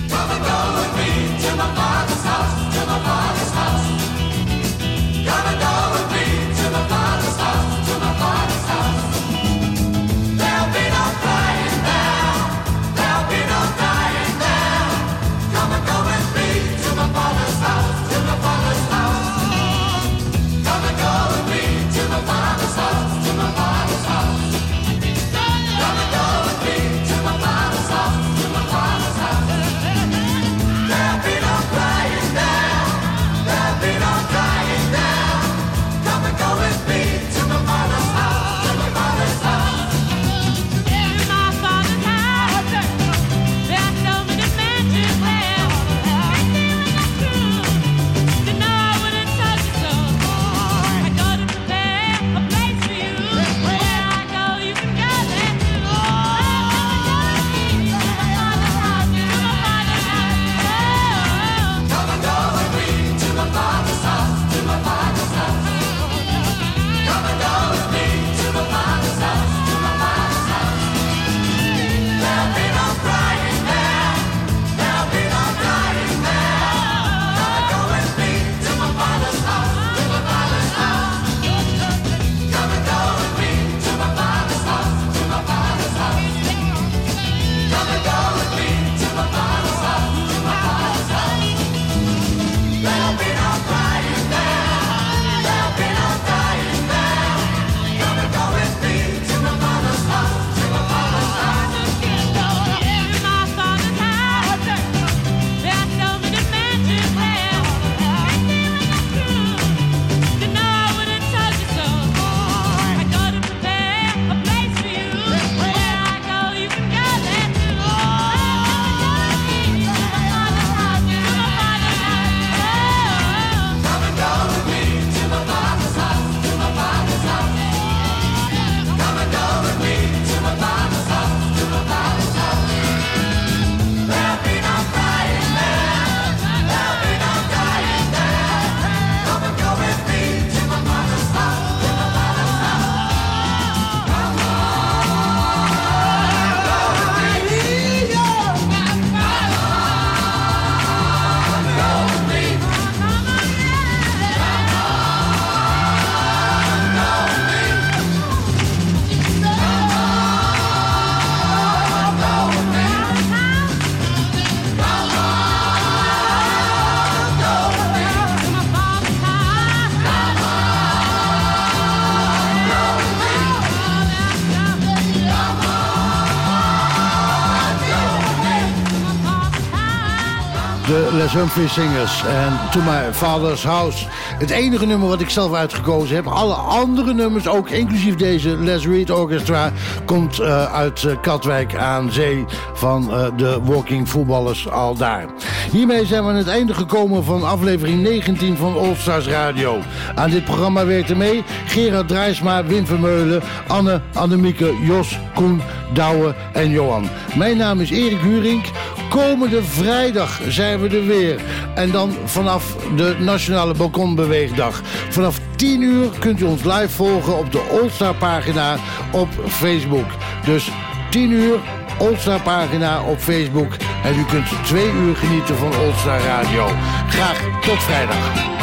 [181.45, 184.07] Singers en To My Father's House.
[184.39, 186.27] Het enige nummer wat ik zelf uitgekozen heb.
[186.27, 189.73] Alle andere nummers, ook inclusief deze Les Reed Orchestra...
[190.05, 192.45] komt uh, uit uh, Katwijk aan zee
[192.75, 195.27] van uh, de Walking Voetballers al daar.
[195.71, 199.79] Hiermee zijn we aan het einde gekomen van aflevering 19 van All Stars Radio.
[200.15, 203.43] Aan dit programma werkten mee Gerard Drijsma, Wim Vermeulen...
[203.67, 207.09] Anne, Annemieke, Jos, Koen, Douwe en Johan.
[207.35, 208.65] Mijn naam is Erik Hurink.
[209.09, 211.41] Komende vrijdag zijn we er weer.
[211.75, 214.83] En dan vanaf de Nationale Balkonbeweegdag.
[215.09, 218.77] Vanaf 10 uur kunt u ons live volgen op de Allstar pagina
[219.13, 220.07] op Facebook.
[220.45, 220.71] Dus
[221.11, 221.59] 10 uur,
[221.99, 223.77] Oldstar pagina op Facebook.
[224.05, 226.67] En u kunt twee uur genieten van Oldstar Radio.
[227.09, 228.56] Graag tot vrijdag.